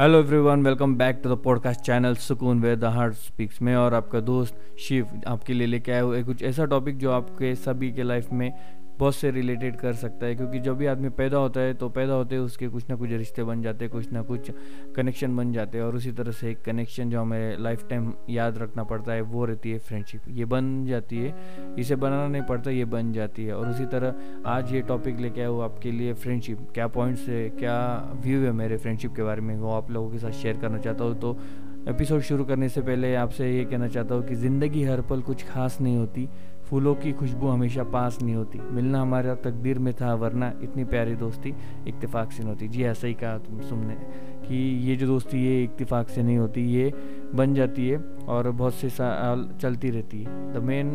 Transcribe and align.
Hello 0.00 0.18
everyone 0.18 0.62
welcome 0.62 0.94
back 0.96 1.20
to 1.22 1.28
the 1.28 1.36
podcast 1.44 1.80
channel 1.80 2.14
Sukoon 2.14 2.60
way 2.60 2.74
the 2.76 2.84
heart 2.96 3.14
speaks 3.14 3.60
में 3.62 3.74
और 3.76 3.94
आपका 3.94 4.20
दोस्त 4.20 4.58
शिव 4.78 5.06
आपके 5.26 5.52
लिए 5.52 5.66
लेके 5.66 5.92
आया 5.92 6.02
हुआ 6.02 6.20
कुछ 6.22 6.42
ऐसा 6.42 6.64
टॉपिक 6.64 6.98
जो 6.98 7.10
आपके 7.10 7.54
सभी 7.54 7.90
के 7.92 8.02
लाइफ 8.02 8.28
में 8.32 8.50
बहुत 8.98 9.14
से 9.14 9.30
रिलेटेड 9.30 9.76
कर 9.76 9.92
सकता 9.94 10.26
है, 10.26 10.34
क्योंकि 10.34 10.58
जब 10.60 10.76
भी 10.76 10.86
आदमी 10.86 11.08
पैदा 11.10 11.38
होता 11.38 11.60
है 11.60 11.74
तो 11.74 11.88
पैदा 11.88 12.14
होते 12.14 12.38
उसके 12.38 12.68
कुछ 12.68 12.88
ना 12.90 12.96
कुछ 12.96 13.10
रिश्ते 13.10 13.44
बन 13.44 13.62
जाते 13.62 13.84
हैं, 13.84 13.92
कुछ 13.92 14.12
ना 14.12 14.22
कुछ 14.22 14.50
कनेक्शन 14.96 15.36
बन 15.36 15.52
जाते 15.52 15.78
हैं, 15.78 15.84
और 15.84 15.96
उसी 15.96 16.12
तरह 16.12 16.32
से 16.32 16.50
एक 16.50 16.62
कनेक्शन 16.62 17.10
जो 17.10 17.20
हमें 17.20 17.58
लाइफ 17.58 17.86
टाइम 17.90 18.12
याद 18.30 18.58
रखना 18.58 18.84
पड़ता 18.84 19.12
है, 19.12 19.20
वो 19.22 19.44
रहती 19.44 19.70
है 19.70 19.78
फ्रेंडशिप 19.80 20.22
ये 20.30 20.44
बन 20.46 20.84
जाती 20.86 21.18
है, 21.18 21.34
इसे 21.78 21.96
बनाना 21.96 22.26
नहीं 22.28 22.42
पड़ता, 22.42 22.70
ये 22.70 22.84
बन 22.86 23.12
जाती 23.12 23.44
है। 23.44 23.54
और 23.54 23.68
उसी 23.68 23.86
तरह 23.86 24.42
आज 24.46 24.72
ये 24.72 24.80
टॉपिक 24.88 25.20
लेके 25.20 25.40
आया 25.40 25.50
वो 25.50 25.60
आपके 25.60 25.92
लिए 25.92 26.12
फ्रेंडशिप 26.14 26.66
क्या 26.74 26.86
पॉइंट्स 26.88 27.28
है, 27.28 27.48
क्या 27.50 27.78
व्यू 28.16 28.40
है 28.40 28.52
मेरे 28.54 28.76
फ्रेंडशिप 28.76 29.14
के 29.16 29.22
बारे 29.22 29.40
में, 29.40 29.56
वो 29.56 29.72
आप 29.72 29.90
लोगों 29.90 30.10
के 30.10 30.18
साथ 30.18 30.32
शेयर 30.32 30.56
करना 30.56 30.78
चाहता 30.78 31.04
हूँ। 31.04 31.18
तो 31.20 31.38
एपिसोड 31.88 32.20
शुरू 32.20 32.44
करने 32.44 32.68
से 32.68 32.80
पहले 32.82 33.14
आपसे 33.16 33.50
ये 33.50 33.64
कहना 33.64 33.86
चाहता 33.88 34.14
हूँ 34.14 34.26
कि 34.26 34.34
ज़िंदगी 34.34 34.82
हर 34.84 35.00
पल 35.02 35.20
कुछ 35.22 35.44
खास 35.44 35.78
नहीं 35.80 35.96
होती। 35.96 36.28
फूलों 36.68 36.94
की 36.94 37.12
खुशबू 37.12 37.48
हमेशा 37.48 37.84
पास 37.86 38.18
नहीं 38.22 38.34
होती। 38.34 38.58
मिलना 38.70 39.00
हमारा 39.00 39.34
तकदीर 39.36 39.78
में 39.78 39.92
था, 39.94 40.14
वरना 40.14 40.52
इतनी 40.62 40.84
प्यारी 40.86 41.14
दोस्ती 41.16 41.54
इतफाक़ 41.88 42.32
से 42.32 42.42
नहीं 42.42 42.52
होती। 42.52 42.68
जी, 42.68 42.82
ऐसा 42.84 43.06
ही 43.06 43.14
कहा 43.14 43.38
तुम 43.38 43.60
सुनने 43.68 43.94
कि 44.40 44.56
ये 44.88 44.96
जो 44.96 45.06
दोस्ती 45.06 45.44
ये 45.44 45.62
इतफाक़ 45.62 46.08
से 46.08 46.22
नहीं 46.22 46.36
होती, 46.38 46.64
ये 46.72 46.92
बन 47.34 47.54
जाती 47.54 47.88
है 47.88 47.98
और 48.28 48.50
बहुत 48.50 48.74
से 48.74 48.88
साल 48.90 49.48
चलती 49.60 49.90
रहती 49.90 50.22
है। 50.22 50.52
The 50.52 50.62
main 50.64 50.90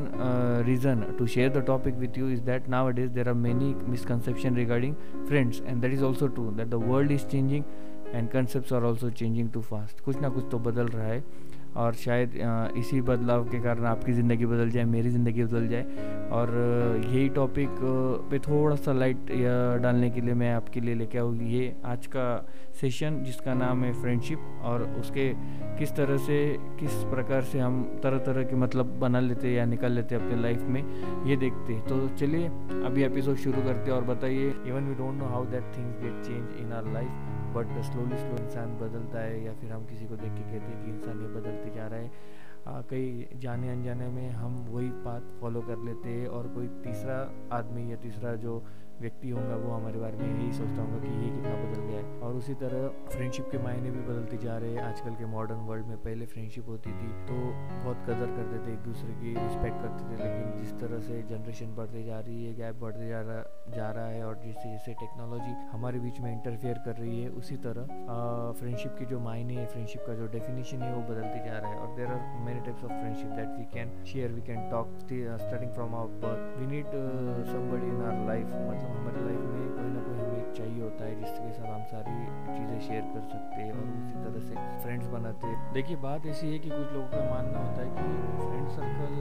reason 0.67 1.01
to 1.17 1.27
share 1.27 1.49
the 1.51 1.63
topic 1.67 1.95
with 1.95 2.17
you 2.17 2.29
is 2.29 2.41
that 2.43 2.69
now 2.69 2.89
it 2.89 2.99
is 2.99 3.09
there 3.11 3.29
are 3.29 3.33
many 3.35 3.73
misconception 3.87 4.55
regarding 4.55 4.95
friends 5.27 5.61
and 5.61 5.81
that 5.81 5.93
is 5.93 6.03
also 6.03 6.27
true 6.27 6.49
that 6.51 6.67
the 6.67 6.83
world 6.85 7.11
is 7.11 7.25
changing 7.27 7.63
and 8.13 8.29
concept 8.29 8.73
are 8.73 8.83
also 8.83 9.09
changing 9.11 9.49
too 9.51 9.61
fast 9.61 10.01
कुछ 10.05 10.21
ना 10.21 10.29
कुछ 10.29 10.45
तो 10.51 10.59
बदल 10.61 10.87
रहा 10.87 11.07
है। 11.07 11.23
और 11.75 11.93
शायद 11.95 12.33
इसी 12.77 13.01
बदलाव 13.01 13.43
के 13.49 13.59
कारण 13.59 13.85
आपकी 13.85 14.13
ज़िंदगी 14.13 14.45
बदल 14.45 14.69
जाए, 14.69 14.83
मेरी 14.85 15.09
ज़िंदगी 15.09 15.43
बदल 15.43 15.67
जाए। 15.67 16.27
और 16.31 16.49
यही 17.05 17.27
टॉपिक 17.29 17.69
पे 18.31 18.39
थोड़ा 18.41 18.75
सा 18.75 18.93
लाइट 18.93 19.31
डालने 19.81 20.09
के 20.09 20.21
लिए 20.21 20.33
मैं 20.33 20.53
आपके 20.53 20.81
लिए 20.81 20.95
लेके 20.95 21.17
आऊँ। 21.17 21.37
ये 21.43 21.73
आज 21.85 22.07
का 22.07 22.25
सेशन 22.81 23.23
जिसका 23.23 23.53
नाम 23.53 23.83
है 23.83 23.91
फ्रेंडशिप 24.01 24.61
और 24.63 24.83
उसके 24.99 25.27
किस 25.79 25.95
तरह 25.95 26.17
से, 26.17 26.37
किस 26.79 26.93
प्रकार 27.11 27.41
से 27.43 27.59
हम 27.59 27.83
तरह 28.03 28.17
तरह 28.25 28.43
के 28.43 28.55
मतलब 28.55 28.97
बना 28.99 29.19
लेते 29.19 29.53
या 29.53 29.65
निकाल 29.65 29.91
लेते 29.91 30.15
अपने 30.15 30.41
लाइफ 30.41 30.61
में, 30.63 30.81
ये 31.27 31.35
देखते। 31.37 31.79
तो 31.89 32.07
चलिए, 32.17 32.47
अभी 32.85 33.03
एपिसोड 33.03 33.35
शुरू 33.37 33.61
करते 33.63 33.91
और 33.91 34.03
बताइए। 34.05 34.53
Even 34.67 34.87
we 34.87 34.95
don't 34.95 35.15
know 35.15 35.25
how 35.25 35.45
that 35.45 35.77
things 35.77 36.01
get 36.01 36.23
change 36.25 36.65
in 36.65 36.73
our 36.73 36.93
life 36.93 37.32
but 37.53 37.81
slowly 37.83 38.17
slow 38.17 38.37
इंसान 38.45 38.77
बदलता 38.77 39.19
है 39.19 39.43
या 39.45 39.53
फिर 39.53 39.71
हम 39.71 39.85
किसी 39.85 40.05
को 40.05 40.15
देख 40.15 40.31
के 40.33 40.41
कहते 40.41 40.71
हैं 40.71 40.85
कि 40.85 40.91
इंसान 40.91 41.21
ये 41.21 41.27
बदलते 41.27 41.75
जा 41.75 41.87
रहा 41.87 41.99
है। 41.99 42.11
आ, 42.67 42.81
कई 42.81 43.27
जाने 43.35 43.69
अनजाने 43.69 44.07
में 44.07 44.29
हम 44.29 44.55
वही 44.69 44.87
बात 44.87 45.23
फॉलो 45.41 45.61
कर 45.61 45.77
लेते 45.77 46.09
हैं 46.09 46.27
और 46.27 46.47
कोई 46.47 46.67
तीसरा 46.67 47.17
आदमी 47.57 47.91
या 47.91 47.97
तीसरा 47.97 48.35
जो 48.35 48.63
व्यक्ति 49.03 49.29
होगा, 49.29 49.55
वो 49.57 49.71
हमारे 49.73 49.99
बारे 49.99 50.17
में 50.17 50.25
यही 50.25 50.51
सोचता 50.53 50.81
होगा 50.81 50.99
कि 50.99 51.11
ये 51.15 51.29
कितना 51.31 51.55
बदल 51.61 51.81
गया 51.81 51.99
है। 51.99 52.19
और 52.23 52.35
उसी 52.35 52.53
तरह 52.61 52.87
फ्रेंडशिप 53.09 53.49
के 53.51 53.57
मायने 53.63 53.91
भी 53.91 54.01
बदलते 54.01 54.37
जा 54.43 54.57
रहे 54.57 54.71
हैं। 54.73 54.83
आजकल 54.83 55.15
के 55.15 55.25
मॉडर्न 55.33 55.65
वर्ल्ड 55.67 55.87
में 55.87 55.97
पहले 55.99 56.25
फ्रेंडशिप 56.33 56.67
होती 56.69 56.91
थी 56.93 57.09
तो 57.27 57.39
बहुत 57.83 58.03
कदर 58.05 58.31
करते 58.37 58.59
थे 58.65 58.73
एक 58.73 58.79
दूसरे 58.83 59.13
की 59.15 59.33
रिस्पेक्ट 59.35 59.81
करते 59.81 60.03
थे। 60.05 60.17
लेकिन 60.23 60.57
जिस 60.59 60.71
तरह 60.81 60.99
से 61.07 61.21
जनरेशन 61.29 61.75
बढ़ते 61.75 62.03
जा 62.03 62.19
रही 62.19 62.45
है 62.45 62.53
गैप 62.55 62.79
बढ़ते 62.81 63.07
जा 63.09 63.21
रहा 63.21 63.41
जा 63.75 63.89
रहा 63.91 64.07
है 64.07 64.23
और 64.25 64.39
जिससे 64.43 64.71
जैसे 64.71 64.93
टेक्नोलॉजी 65.01 65.51
हमारे 65.71 65.99
बीच 65.99 66.19
में 66.21 66.31
इंटरफेयर 66.31 66.81
कर 66.85 66.95
रही 66.95 67.21
है, 67.21 67.29
उसी 67.41 67.57
तरह 67.65 67.83
फ्रेंडशिप 68.59 68.95
के 68.99 69.05
जो 69.05 69.19
मायने 69.19 69.65
फ्रेंडशिप 69.73 70.03
का 70.07 70.13
जो 70.15 70.27
डेफिनेशन 70.33 70.81
है, 70.83 70.93
वो 70.95 71.01
बदलते 71.03 71.45
जा 71.45 71.57
रहा 71.57 71.71
है। 71.71 71.77
और 71.77 71.95
there 71.97 72.07
are 72.07 72.21
many 72.45 72.59
types 72.61 72.83
of 72.83 72.91
friendship 72.91 73.29
that 73.31 73.57
we 73.57 73.65
can 73.73 73.93
share 74.05 74.31
we 74.31 74.41
can 74.49 74.69
talk 74.71 74.97
starting 75.03 75.71
from 75.73 75.95
our 75.95 76.19
birth 76.25 76.57
we 76.59 76.67
need 76.67 76.91
somebody 77.51 77.87
in 77.87 78.01
our 78.01 78.25
life 78.27 78.47
मतलब 78.47 78.92
हमारे 78.95 79.19
लाइफ 79.25 79.43
में 79.53 79.63
कोई 79.77 79.89
ना 79.93 80.01
कोई 80.07 80.17
हमें 80.19 80.53
चाहिए 80.57 80.81
होता 80.81 81.05
है, 81.05 81.13
जिसके 81.19 81.51
साथ 81.53 81.67
हम 81.67 81.83
सारी 81.91 82.15
चीज़ें 82.55 82.79
शेयर 82.87 83.03
कर 83.13 83.23
सकते 83.29 83.61
हैं 83.61 83.73
और 83.73 83.85
उसी 83.99 84.15
तरह 84.23 84.39
से 84.47 84.53
फ्रेंड्स 84.83 85.07
बनाते 85.15 85.47
हैं। 85.47 85.73
देखिए, 85.73 85.97
बात 86.05 86.25
ऐसी 86.33 86.51
है 86.51 86.59
कि 86.59 86.69
कुछ 86.69 86.87
लोगों 86.93 87.07
का 87.13 87.23
मानना 87.29 87.59
होता 87.65 87.79
है 87.81 87.89
कि 87.95 88.03
फ्रेंड 88.41 88.67
सर्कल 88.77 89.13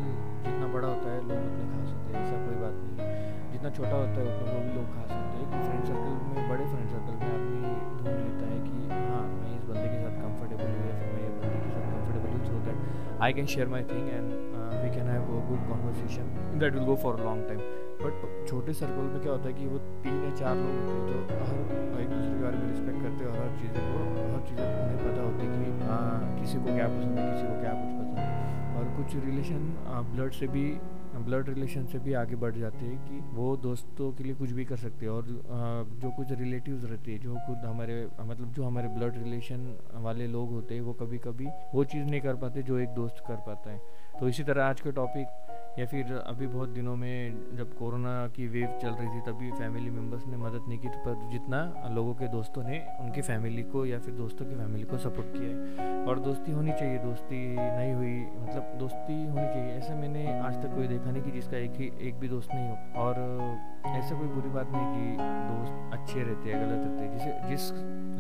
जितना 0.45 0.67
बड़ा 0.75 0.89
होता 0.89 1.09
है, 1.13 1.21
लोग 1.29 1.41
उतने 1.51 1.65
खास 1.73 1.89
होते 1.93 2.09
हैं, 2.13 2.25
ऐसा 2.25 2.37
कोई 2.47 2.57
बात 2.65 2.77
नहीं 2.83 2.97
जितना 3.53 3.71
छोटा 3.79 3.97
होता 3.97 4.17
है, 4.21 4.27
उतना 4.33 4.53
वो 4.53 4.61
भी 4.67 4.73
लोग 4.77 4.87
खास 4.95 5.11
होते 5.13 5.35
हैं। 5.39 5.47
फ्रेंड 5.65 5.85
सर्कल 5.91 6.15
में, 6.29 6.49
बड़े 6.51 6.65
फ्रेंड 6.73 6.89
सर्कल 6.95 7.15
में 7.21 7.29
आदमी 7.33 7.59
ढूंढ 7.99 8.17
लेता 8.19 8.47
है 8.53 8.59
कि 8.67 8.77
हाँ 8.93 9.25
मैं 9.33 9.57
इस 9.57 9.65
बंदे 9.71 9.87
के 9.93 9.99
साथ 10.05 10.15
कंफर्टेबल 10.23 10.69
हूँ 10.73 10.87
या 10.89 10.95
फिर 11.01 11.13
मैं 11.15 11.23
ये 11.23 11.31
बंदे 11.41 11.59
के 11.65 11.71
साथ 11.75 11.85
कंफर्टेबल 11.93 12.29
हूँ 12.35 12.45
so 12.47 12.65
that 12.67 13.23
I 13.23 13.33
can 13.39 13.47
share 13.55 13.69
my 13.77 13.85
thing 13.93 14.09
and 14.09 14.29
we 14.83 14.91
can 14.97 15.09
have 15.15 15.23
a 15.23 15.43
good 15.49 15.69
conversation 15.69 16.59
that 16.59 16.75
will 16.75 16.85
go 16.85 16.97
for 17.05 17.21
a 17.21 17.25
long 17.25 17.49
time 17.49 17.61
but 18.05 18.47
छोटे 18.49 18.73
सर्कल 18.75 19.11
में 19.13 19.21
क्या 19.23 19.33
होता 19.33 19.47
है 19.49 19.55
कि 19.55 19.67
वो 19.67 19.79
तीन 20.05 20.23
या 20.25 20.31
चार 20.37 20.57
लोग 20.57 20.75
होते 20.93 20.93
हैं 20.93 21.03
जो 21.09 21.43
हर 21.43 22.01
एक 22.03 22.09
दूसरे 22.09 22.31
के 22.31 22.43
बारे 22.43 22.57
में 22.57 22.69
रिस्पेक्ट 22.69 23.03
करते 23.03 23.25
हैं 23.25 23.29
और 23.29 23.37
हर 23.39 23.51
चीज़ें 23.61 23.83
को 23.83 23.99
हर 24.33 24.41
चीज़ें 24.49 24.65
उन्हें 24.65 24.99
पता 25.03 25.21
होती 25.23 25.47
है 25.47 25.51
कि 25.59 25.85
हाँ 25.85 26.39
किसी 26.41 26.59
को 26.59 26.75
क्या 26.75 26.89
पसंद 26.89 27.19
है, 27.19 27.31
किसी 27.33 27.47
को 27.47 27.61
क्या 27.61 27.73
कुछ 27.75 27.93
पसंद 28.01 28.19
है। 28.19 28.31
और 28.79 28.85
कुछ 28.97 29.15
रिलेशन 29.25 29.63
ब्लड 30.15 30.33
से 30.33 30.47
भी 30.49 30.65
ब्लड 31.15 31.49
रिलेशन 31.49 31.85
से 31.87 31.99
भी 31.99 32.13
आगे 32.15 32.37
बढ़ 32.43 32.55
जाते 32.57 32.85
हैं 32.85 32.99
कि 33.07 33.19
वो 33.33 33.57
दोस्तों 33.63 34.11
के 34.13 34.25
लिए 34.25 34.35
कुछ 34.35 34.51
भी 34.53 34.65
कर 34.65 34.77
सकते 34.77 35.07
हैं। 35.07 35.13
और 35.13 35.27
जो 36.03 36.11
कुछ 36.11 36.33
रिलेटिव्स 36.33 36.85
रहते 36.85 37.13
हैं, 37.13 37.21
जो 37.21 37.35
खुद 37.47 37.67
हमारे 37.67 37.97
मतलब 38.21 38.53
जो 38.53 38.65
हमारे 38.65 38.89
ब्लड 38.89 39.19
रिलेशन 39.23 39.67
वाले 40.05 40.27
लोग 40.29 40.51
होते 40.51 40.75
हैं, 40.75 40.83
वो 40.83 40.93
कभी 41.03 41.19
कभी 41.27 41.47
वो 41.75 41.85
चीज़ 41.85 42.05
नहीं 42.05 42.21
कर 42.21 42.37
पाते 42.37 42.63
जो 42.63 42.79
एक 42.79 42.95
दोस्त 42.95 43.23
कर 43.29 43.37
पाता 43.47 43.71
है। 43.71 43.81
तो 44.21 44.29
इसी 44.29 44.43
तरह 44.43 44.65
आज 44.65 44.81
के 44.81 44.93
टॉपिक 44.93 45.27
या 45.79 45.87
फिर 45.87 46.13
अभी 46.27 46.47
बहुत 46.47 46.69
दिनों 46.69 46.97
में 46.97 47.37
जब 47.57 47.75
कोरोना 47.75 48.29
की 48.29 48.47
वेव 48.47 48.79
चल 48.83 48.89
रही 48.89 49.09
थी, 49.09 49.21
तभी 49.21 49.51
फैमिली 49.51 49.91
मेंबर्स 49.91 50.27
ने 50.27 50.37
मदद 50.37 50.65
नहीं 50.69 50.79
की 50.79 50.89
तो 50.89 50.99
पर 50.99 51.31
जितना 51.31 51.89
लोगों 51.91 52.15
के 52.15 52.29
दोस्तों 52.29 52.63
ने 52.63 52.87
उनकी 53.01 53.21
फैमिली 53.21 53.63
को 53.63 53.87
या 53.87 53.99
फिर 53.99 54.15
दोस्तों 54.15 54.47
की 54.47 54.55
फैमिली 54.55 54.85
को 54.85 54.99
सपोर्ट 54.99 55.33
किया 55.33 55.85
है। 55.85 56.07
और 56.07 56.19
दोस्ती 56.19 56.53
होनी 56.53 56.73
चाहिए, 56.73 56.99
दोस्ती 56.99 57.57
नहीं 57.57 57.93
हुई 57.93 58.43
मतलब 58.43 58.79
दोस्ती 58.79 59.27
होनी 59.27 59.47
चाहिए, 59.47 59.73
ऐसा 59.73 59.95
मैंने 59.95 60.41
आज 60.41 60.63
तक 60.63 60.75
कोई 60.75 60.87
देखा 60.87 61.11
नहीं 61.11 61.23
कि 61.23 61.31
जिसका 61.31 61.57
एक 61.57 61.73
ही, 61.73 61.93
एक 62.01 62.19
भी 62.19 62.29
दोस्त 62.29 62.49
नहीं 62.55 62.69
हो। 62.71 63.01
और 63.01 63.15
ऐसा 63.87 64.19
कोई 64.19 64.29
बुरी 64.29 64.49
बात 64.49 64.69
नहीं 64.73 64.87
कि 64.87 65.17
दोस्त 65.21 66.01
अच्छे 66.01 66.23
रहते 66.23 66.53
हैं, 66.53 66.61
गलत 66.61 66.87
रहते 66.87 67.05
हैं। 67.05 67.13
जिसे, 67.13 67.49
जिस 67.49 67.73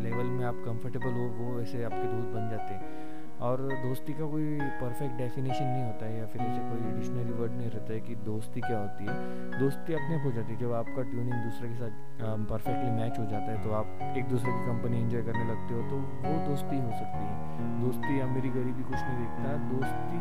लेवल 0.02 0.24
में 0.24 0.44
आप 0.44 0.54
कंफर्टेबल 0.54 1.12
हो, 1.12 1.28
वो 1.28 1.54
वैसे 1.54 1.84
आपके 1.84 2.04
दोस्त 2.04 2.28
बन 2.28 2.50
जाते 2.50 2.74
हैं। 2.74 3.11
और 3.42 3.60
दोस्ती 3.82 4.12
का 4.14 4.26
कोई 4.30 4.44
परफेक्ट 4.80 5.14
डेफिनेशन 5.18 5.64
नहीं 5.64 5.84
होता 5.84 6.06
है 6.06 6.18
या 6.18 6.26
फिर 6.32 6.42
ऐसे 6.42 6.60
कोई 6.64 6.80
डिक्शनरी 6.90 7.32
वर्ड 7.38 7.52
नहीं 7.52 7.70
रहता 7.70 7.92
है 7.92 8.00
कि 8.00 8.14
दोस्ती 8.26 8.60
क्या 8.60 8.78
होती 8.78 9.06
है। 9.06 9.14
दोस्ती 9.58 9.94
अपने 9.94 10.14
आप 10.16 10.26
हो 10.26 10.32
जाती 10.32 10.52
है, 10.52 10.58
जब 10.58 10.72
आपका 10.72 11.02
ट्यूनिंग 11.10 11.38
दूसरे 11.44 11.68
के 11.68 11.76
साथ 11.76 12.46
परफेक्टली 12.50 12.90
मैच 12.90 13.18
हो 13.18 13.24
जाता 13.32 13.48
है 13.52 13.62
तो 13.62 13.72
आप 13.80 14.14
एक 14.18 14.28
दूसरे 14.28 14.52
की 14.52 14.66
कंपनी 14.66 15.00
एंजॉय 15.00 15.22
करने 15.22 15.44
लगते 15.50 15.74
हो 15.74 15.80
तो 15.90 15.96
वो 16.26 16.36
दोस्ती 16.46 16.78
हो 16.78 16.92
सकती 17.00 17.24
है। 17.24 17.32
दोस्ती 17.80 18.20
अमीरी 18.20 18.50
गरीबी 18.58 18.82
कुछ 18.82 19.00
नहीं 19.00 19.18
देखता। 19.18 19.56
दोस्ती 19.72 20.18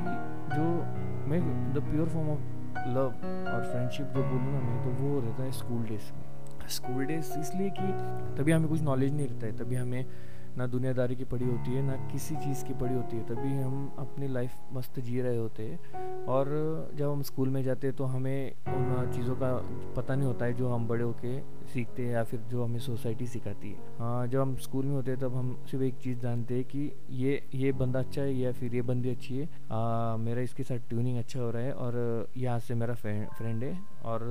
जो 0.56 0.66
मैं 1.30 1.40
the 1.74 1.86
pure 1.92 2.10
form 2.10 2.30
of 2.32 2.44
love 2.90 3.08
और 3.54 3.64
फ्रेंडशिप 3.72 4.08
जो 4.16 4.24
बोलूँ 4.24 4.52
ना 4.52 4.60
मैं 4.62 4.84
तो 4.84 4.90
वो 5.04 5.20
रहता 5.20 5.44
है 5.44 5.52
स्कूल 5.62 5.84
डेज़ 5.86 6.12
स्कूल 6.72 7.06
डेज़ 7.06 7.32
इसलिए 7.40 7.70
कि 7.80 7.88
तभी 8.36 8.52
हमें 8.52 8.68
कुछ 8.70 8.82
नॉलेज 8.82 9.14
नहीं 9.14 9.28
रहता 9.28 9.46
है, 9.46 9.56
तभी 9.58 9.76
हमें 9.76 10.06
ना 10.58 10.68
दुनियादारी 10.68 11.16
की 11.16 11.24
पड़ी 11.24 11.46
होती 11.46 11.74
है 11.74 11.82
ना 11.82 11.96
किसी 12.12 12.36
चीज़ 12.36 12.64
की 12.66 12.74
पड़ी 12.74 12.94
होती 12.94 13.18
है। 13.18 13.24
तभी 13.26 13.52
हम 13.54 13.96
अपनी 14.00 14.28
लाइफ 14.28 14.56
मस्त 14.74 15.00
जी 15.00 15.22
रहे 15.22 15.38
होते 15.38 15.64
हैं। 15.64 16.26
और 16.28 16.48
जब 16.96 17.10
हम 17.10 17.22
स्कूल 17.22 17.50
में 17.50 17.62
जाते 17.64 17.88
हैं 17.88 17.96
तो 17.96 18.04
हमें 18.06 18.52
उन 18.68 19.12
चीज़ों 19.16 19.36
का 19.36 19.52
पता 19.96 20.16
नहीं 20.16 20.28
होता 20.28 20.46
है 20.46 20.54
जो 20.54 20.70
हम 20.70 20.88
बड़े 20.88 21.04
होके 21.04 21.40
सीखते 21.74 22.04
हैं 22.04 22.14
या 22.14 22.24
फिर 22.24 22.40
जो 22.50 22.64
हमें 22.64 22.80
सोसाइटी 22.80 23.28
सिखाती 23.28 23.72
है। 23.72 23.98
हाँ 24.00 24.28
जब 24.28 24.40
हम 24.40 24.56
स्कूल 24.58 24.86
में 24.86 24.96
होते 24.96 25.12
हैं 25.12 25.20
तब 25.20 25.36
हम 25.36 25.56
सिर्फ़ 25.72 25.84
एक 25.84 25.98
चीज़ 25.98 26.20
जानते 26.20 26.56
हैं 26.56 26.64
कि 26.66 26.92
ये 27.18 27.42
ये 27.56 27.72
बंदा 27.72 28.00
अच्छा 28.00 28.22
है 28.22 28.34
या 28.34 28.52
फिर 28.52 28.76
ये 28.76 28.82
बंदी 28.82 29.10
अच्छी 29.10 29.38
है। 29.38 29.50
आ, 29.72 30.18
मेरा 30.18 30.42
इसके 30.42 30.64
साथ 30.64 30.90
ट्यूनिंग 30.90 31.18
अच्छा 31.18 31.40
हो 31.40 31.50
रहा 31.52 31.64
है 31.64 31.74
और 31.74 32.28
यहाँ 32.38 32.60
से 32.60 32.76
मेरा 32.76 32.94
फ्रेंड 32.94 33.64
है। 33.64 33.78
और 34.06 34.22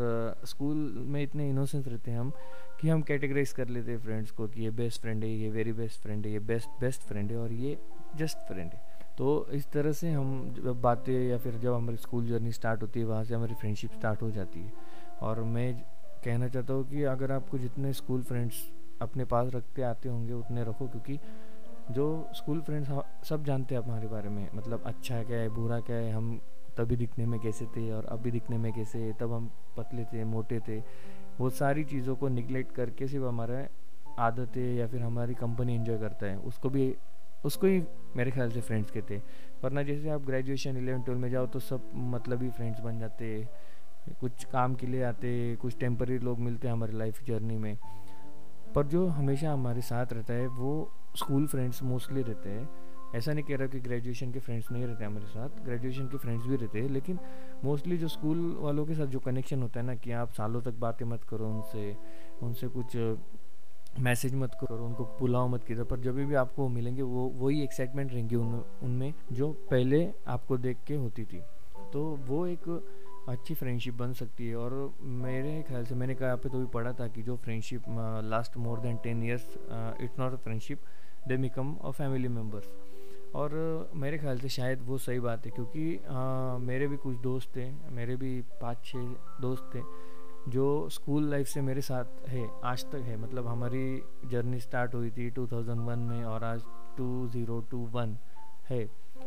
स्कूल 0.44 0.76
में 1.06 1.23
इतने 1.23 1.49
इनोसेंस 1.50 1.87
रहते 1.88 2.11
हैं 2.11 2.19
हम 2.19 2.32
कि 2.80 2.88
हम 2.88 3.02
कैटेगराइज 3.02 3.52
कर 3.52 3.68
लेते 3.68 3.90
हैं 3.90 3.98
फ्रेंड्स 3.98 4.30
को 4.30 4.46
कि 4.48 4.62
ये 4.62 4.70
बेस्ट 4.70 5.00
फ्रेंड 5.02 5.24
है, 5.24 5.30
ये 5.30 5.48
वेरी 5.50 5.72
बेस्ट 5.72 6.02
फ्रेंड 6.02 6.26
है, 6.26 6.32
ये 6.32 6.38
बेस्ट 6.40 6.80
बेस्ट 6.80 7.02
फ्रेंड 7.02 7.30
है 7.30 7.36
और 7.36 7.52
ये 7.52 7.76
जस्ट 8.16 8.38
फ्रेंड 8.48 8.72
है। 8.72 8.88
तो 9.18 9.46
इस 9.52 9.66
तरह 9.70 9.92
से 9.92 10.10
हम 10.10 10.54
जब 10.56 10.80
बातें 10.80 11.12
या 11.12 11.38
फिर 11.38 11.56
जब 11.58 11.74
हमारी 11.74 11.96
स्कूल 11.96 12.26
जर्नी 12.26 12.52
स्टार्ट 12.52 12.82
होती 12.82 13.00
है, 13.00 13.06
वहाँ 13.06 13.24
से 13.24 13.34
हमारी 13.34 13.54
फ्रेंडशिप 13.54 13.92
स्टार्ट 13.92 14.22
हो 14.22 14.30
जाती 14.30 14.60
है। 14.60 14.72
और 15.22 15.42
मैं 15.46 15.72
कहना 16.24 16.48
चाहता 16.48 16.74
हूँ 16.74 16.88
कि 16.88 17.02
अगर 17.04 17.32
आपको 17.32 17.58
जितने 17.58 17.92
स्कूल 17.92 18.22
फ्रेंड्स 18.22 18.62
अपने 19.02 19.24
पास 19.24 19.54
रखते 19.54 19.82
आते 19.82 20.08
होंगे, 20.08 20.32
उतने 20.32 20.64
रखो 20.64 20.86
क्योंकि 20.86 21.18
जो 21.90 22.06
स्कूल 22.34 22.60
फ्रेंड्स 22.60 22.88
सब 23.28 23.44
जानते 23.44 23.74
हैं 23.74 23.82
हमारे 23.82 24.06
बारे 24.08 24.28
में। 24.28 24.48
मतलब 24.54 24.82
अच्छा 24.86 25.22
क्या 25.22 25.38
है, 25.38 25.48
बुरा 25.48 25.80
क्या 25.80 25.96
है, 25.96 26.12
हम 26.12 26.40
तभी 26.76 26.96
दिखने 26.96 27.26
में 27.26 27.38
कैसे 27.40 27.66
थे 27.66 27.90
और 27.92 28.04
अभी 28.06 28.30
दिखने 28.30 28.58
में 28.58 28.72
कैसे 28.72 29.12
तब 29.20 29.32
हम 29.32 29.50
पतले 29.76 30.04
थे, 30.04 30.24
मोटे 30.24 30.60
थे। 30.68 30.82
वो 31.40 31.50
सारी 31.50 31.84
चीज़ों 31.84 32.16
को 32.16 32.28
निगलेक्ट 32.28 32.75
करके 32.75 33.06
सिर्फ़ 33.08 33.25
हमारे 33.26 33.66
आदतें 34.19 34.75
या 34.75 34.87
फिर 34.87 35.02
हमारी 35.02 35.34
कंपनी 35.34 35.75
एंजॉय 35.75 35.98
करता 35.98 36.26
है। 36.26 36.37
उसको 36.38 36.69
भी, 36.70 36.94
उसको 37.44 37.66
ही 37.66 37.82
मेरे 38.16 38.31
ख्याल 38.31 38.50
से 38.50 38.60
फ्रेंड्स 38.60 38.90
कहते 38.90 39.14
हैं। 39.14 39.22
वरना 39.64 39.82
जैसे 39.82 40.10
आप 40.10 40.26
ग्रेजुएशन 40.26 40.76
इलेवन 40.76 41.02
ट्वेल्व 41.02 41.20
में 41.20 41.31
जाओ 41.31 41.46
तो 41.46 41.60
सब 41.60 41.90
मतलब 41.94 42.42
ही 42.42 42.50
फ्रेंड्स 42.50 42.81
बन 42.81 42.98
जाते 42.98 43.48
कुछ 44.20 44.44
काम 44.44 44.75
के 44.75 44.87
लिए 44.87 45.02
आते 45.02 45.56
कुछ 45.56 45.76
टेम्पररी 45.78 46.19
लोग 46.19 46.38
मिलते 46.38 46.69
हैं 46.69 46.75
हमारी 46.75 46.96
लाइफ 46.98 47.22
जर्नी 47.25 47.56
में। 47.58 47.76
पर 48.75 48.87
जो 48.87 49.06
हमेशा 49.06 49.52
हमारे 49.52 49.81
साथ 49.81 50.12
रहता 50.12 50.34
है, 50.34 50.46
वो 50.46 50.90
स्कूल 51.16 51.46
फ्रेंड्स 51.46 51.82
मोस्टली 51.82 52.22
रहते 52.22 52.50
हैं। 52.50 52.69
ऐसा 53.14 53.32
नहीं 53.32 53.44
कह 53.44 53.56
रहा 53.56 53.66
कि 53.68 53.80
ग्रेजुएशन 53.80 54.32
के 54.32 54.38
फ्रेंड्स 54.38 54.70
नहीं 54.72 54.84
रहते 54.84 55.04
हमारे 55.04 55.26
साथ 55.26 55.64
ग्रेजुएशन 55.64 56.06
के 56.08 56.18
फ्रेंड्स 56.18 56.46
भी 56.46 56.56
रहते 56.56 56.80
हैं, 56.80 56.88
लेकिन 56.90 57.18
मोस्टली 57.64 57.96
जो 57.98 58.08
स्कूल 58.08 58.38
वालों 58.60 58.84
के 58.86 58.94
साथ 58.94 59.06
जो 59.06 59.18
कनेक्शन 59.20 59.62
होता 59.62 59.80
है 59.80 59.86
ना 59.86 59.94
कि 59.96 60.12
आप 60.14 60.32
सालों 60.32 60.60
तक 60.62 60.74
बातें 60.80 61.04
मत 61.06 61.24
करो 61.30 61.48
उनसे 61.48 61.94
उनसे 62.42 62.68
कुछ 62.68 62.96
मैसेज 64.00 64.34
मत 64.34 64.54
करो, 64.60 64.84
उनको 64.86 65.04
बुलाओ 65.20 65.48
मत 65.48 65.64
कीजिए, 65.64 65.84
पर 65.84 66.00
जब 66.00 66.14
भी 66.16 66.34
आपको 66.34 66.68
मिलेंगे 66.68 67.02
वो, 67.02 67.26
वही 67.36 67.62
एक्साइटमेंट 67.62 68.12
रहेंगी 68.12 68.36
उन, 68.36 68.62
उनमें 68.82 69.12
जो 69.32 69.50
पहले 69.70 70.08
आपको 70.28 70.56
देख 70.58 70.76
के 70.86 70.94
होती 70.94 71.24
थी। 71.24 71.40
तो 71.92 72.02
वो 72.26 72.46
एक 72.46 72.68
अच्छी 73.28 73.54
फ्रेंडशिप 73.54 73.94
बन 73.94 74.12
सकती 74.12 74.48
है 74.48 74.56
और 74.56 74.72
मेरे 75.02 75.62
ख्याल 75.68 75.84
से, 75.84 75.94
मैंने 75.94 76.14
कहा 76.14 76.36
पे 76.36 76.48
तो 76.48 76.58
भी 76.58 76.66
पढ़ा 76.74 76.92
था 77.00 77.08
कि 77.08 77.22
जो 77.22 77.36
friendship 77.44 77.82
last 78.30 78.56
more 78.58 78.80
than 78.80 78.96
ten 79.04 79.22
years 79.24 79.56
it's 80.00 80.18
not 80.18 80.32
a 80.32 80.42
friendship 80.44 80.78
they 81.28 81.36
become 81.38 81.74
a 81.74 81.90
family 81.90 82.28
members 82.30 82.68
और 83.34 83.90
मेरे 83.94 84.18
ख्याल 84.18 84.38
से 84.38 84.48
शायद 84.48 84.80
वो 84.82 84.98
सही 84.98 85.20
बात 85.20 85.46
है 85.46 85.50
क्योंकि 85.50 85.96
आ, 85.96 86.58
मेरे 86.58 86.86
भी 86.86 86.96
कुछ 86.96 87.16
दोस्त 87.16 87.56
थे 87.56 87.70
मेरे 87.92 88.16
भी 88.16 88.40
पाँच 88.60 88.84
छः 88.84 89.14
दोस्त 89.40 89.70
थे 89.74 89.82
जो 90.48 90.88
स्कूल 90.88 91.30
लाइफ 91.30 91.46
से 91.46 91.60
मेरे 91.60 91.80
साथ 91.80 92.28
है 92.28 92.48
आज 92.64 92.84
तक 92.84 93.02
है। 93.06 93.16
मतलब 93.16 93.46
हमारी 93.46 94.02
जर्नी 94.30 94.60
स्टार्ट 94.60 94.94
हुई 94.94 95.10
थी 95.10 95.30
2001 95.30 96.06
में 96.08 96.24
और 96.24 96.44
आज 96.44 96.62
2021 97.00 98.16
है 98.70 98.84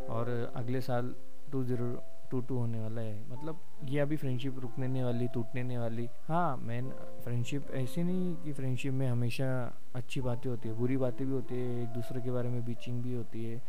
और 0.10 0.30
अगले 0.56 0.82
साल 0.82 1.14
2022 1.52 2.52
होने 2.52 2.80
वाला 2.80 3.02
है। 3.02 3.30
मतलब 3.30 3.60
ये 3.90 4.00
अभी 4.00 4.16
फ्रेंडशिप 4.18 4.60
रुकने 4.60 4.88
नहीं 4.88 5.04
वाली 5.04 5.28
टूटने 5.28 5.64
नहीं 5.64 5.78
वाली। 5.78 6.08
हाँ 6.28 6.58
मैन 6.58 6.90
फ्रेंडशिप 7.24 7.72
ऐसी 7.74 8.04
नहीं 8.04 8.36
कि 8.36 8.54
फ्रेंडशिप 8.54 8.94
में 8.94 9.08
हमेशा 9.08 9.50
अच्छी 9.96 10.22
बातें 10.22 10.50
होती 10.50 10.70
है 10.70 10.76
बुरी 10.76 10.98
बातें 10.98 11.26
भी 11.28 11.34
होती 11.34 11.56
है 11.56 11.82
एक 11.84 11.90
दूसरे 11.90 12.22
के 12.22 12.32
बारे 12.32 12.50
में 12.50 12.64
बीचिंग 12.66 13.02
भी 13.04 13.14
होती 13.14 13.46
है। 13.46 13.62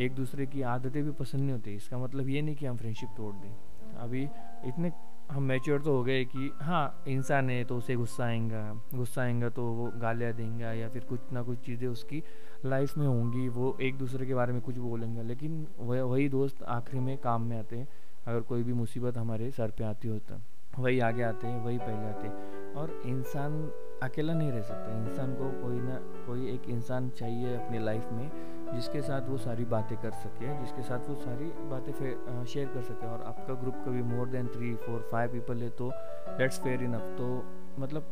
एक 0.00 0.14
दूसरे 0.14 0.46
की 0.46 0.62
आदतें 0.62 1.02
भी 1.04 1.10
पसंद 1.10 1.40
नहीं 1.40 1.52
होती। 1.52 1.74
इसका 1.74 1.98
मतलब 1.98 2.28
ये 2.28 2.42
नहीं 2.42 2.54
कि 2.54 2.66
हम 2.66 2.76
फ्रेंडशिप 2.76 3.08
तोड़ 3.16 3.34
दें। 3.34 3.96
अभी 3.98 4.22
इतने 4.64 4.92
हम 5.30 5.42
मैच्योर 5.42 5.80
तो 5.82 5.96
हो 5.96 6.02
गए 6.04 6.24
कि 6.24 6.50
हाँ 6.60 7.04
इंसान 7.08 7.50
है 7.50 7.64
तो 7.64 7.76
उसे 7.76 7.94
गुस्सा 7.96 8.24
आएगा। 8.24 8.60
गुस्सा 8.94 9.22
आएगा 9.22 9.48
तो 9.48 9.62
वो 9.62 9.90
गालियाँ 10.00 10.32
देंगे 10.32 10.64
या 10.64 10.88
फिर 10.88 11.04
कुछ 11.04 11.32
ना 11.32 11.42
कुछ 11.42 11.58
चीज़ें 11.58 11.88
उसकी 11.88 12.22
लाइफ 12.64 12.96
में 12.98 13.06
होंगी, 13.06 13.48
वो 13.48 13.76
एक 13.80 13.98
दूसरे 13.98 14.26
के 14.26 14.34
बारे 14.34 14.52
में 14.52 14.60
कुछ 14.62 14.76
बोलेंगे। 14.76 15.22
लेकिन 15.22 15.66
वह, 15.78 16.02
वही 16.02 16.28
दोस्त 16.28 16.62
आखिरी 16.62 17.00
में 17.00 17.16
काम 17.18 17.42
में 17.42 17.58
आते 17.58 17.76
हैं, 17.76 17.88
अगर 18.26 18.40
कोई 18.40 18.62
भी 18.62 18.72
मुसीबत 18.72 19.16
हमारे 19.16 19.50
सर 19.50 19.70
पे 19.70 19.84
आती 19.84 20.08
हो 20.08 20.18
तो। 20.18 20.40
वही 20.72 21.00
आगे 21.00 21.22
आते 21.22 21.46
हैं, 21.46 21.64
वही 21.64 21.78
पहले 21.78 22.08
आते 22.08 22.26
हैं। 22.26 22.74
और 22.74 22.90
इंसान 23.06 23.70
अकेला 24.02 24.34
नहीं 24.34 24.50
रह 24.52 24.60
सकता। 24.62 24.92
इंसान 24.98 25.32
को 25.34 25.50
कोई 25.62 25.80
ना, 25.80 25.94
कोई 26.26 26.50
एक 26.50 26.68
इंसान 26.70 27.08
चाहिए 27.10 27.54
अपनी 27.56 27.78
लाइफ 27.78 28.12
में, 28.12 28.30
जिसके 28.74 29.00
साथ 29.02 29.28
वो 29.28 29.38
सारी 29.38 29.64
बातें 29.66 29.96
कर 29.98 30.10
सके, 30.18 30.58
जिसके 30.60 30.82
साथ 30.82 31.08
वो 31.08 31.14
सारी 31.16 31.50
बातें 31.70 31.92
शेयर 31.92 32.68
कर 32.68 32.82
सके। 32.82 33.06
और 33.06 33.22
आपका 33.22 33.54
ग्रुप 33.54 33.82
कभी 33.86 34.02
more 34.04 34.28
than 34.28 34.46
three 34.48 34.74
four 34.76 35.08
five 35.12 35.32
people 35.32 35.62
है 35.62 35.70
तो 35.78 35.90
दैट्स 36.38 36.60
फेयर 36.62 36.82
इनफ 36.82 37.14
तो 37.18 37.44
मतलब 37.78 38.06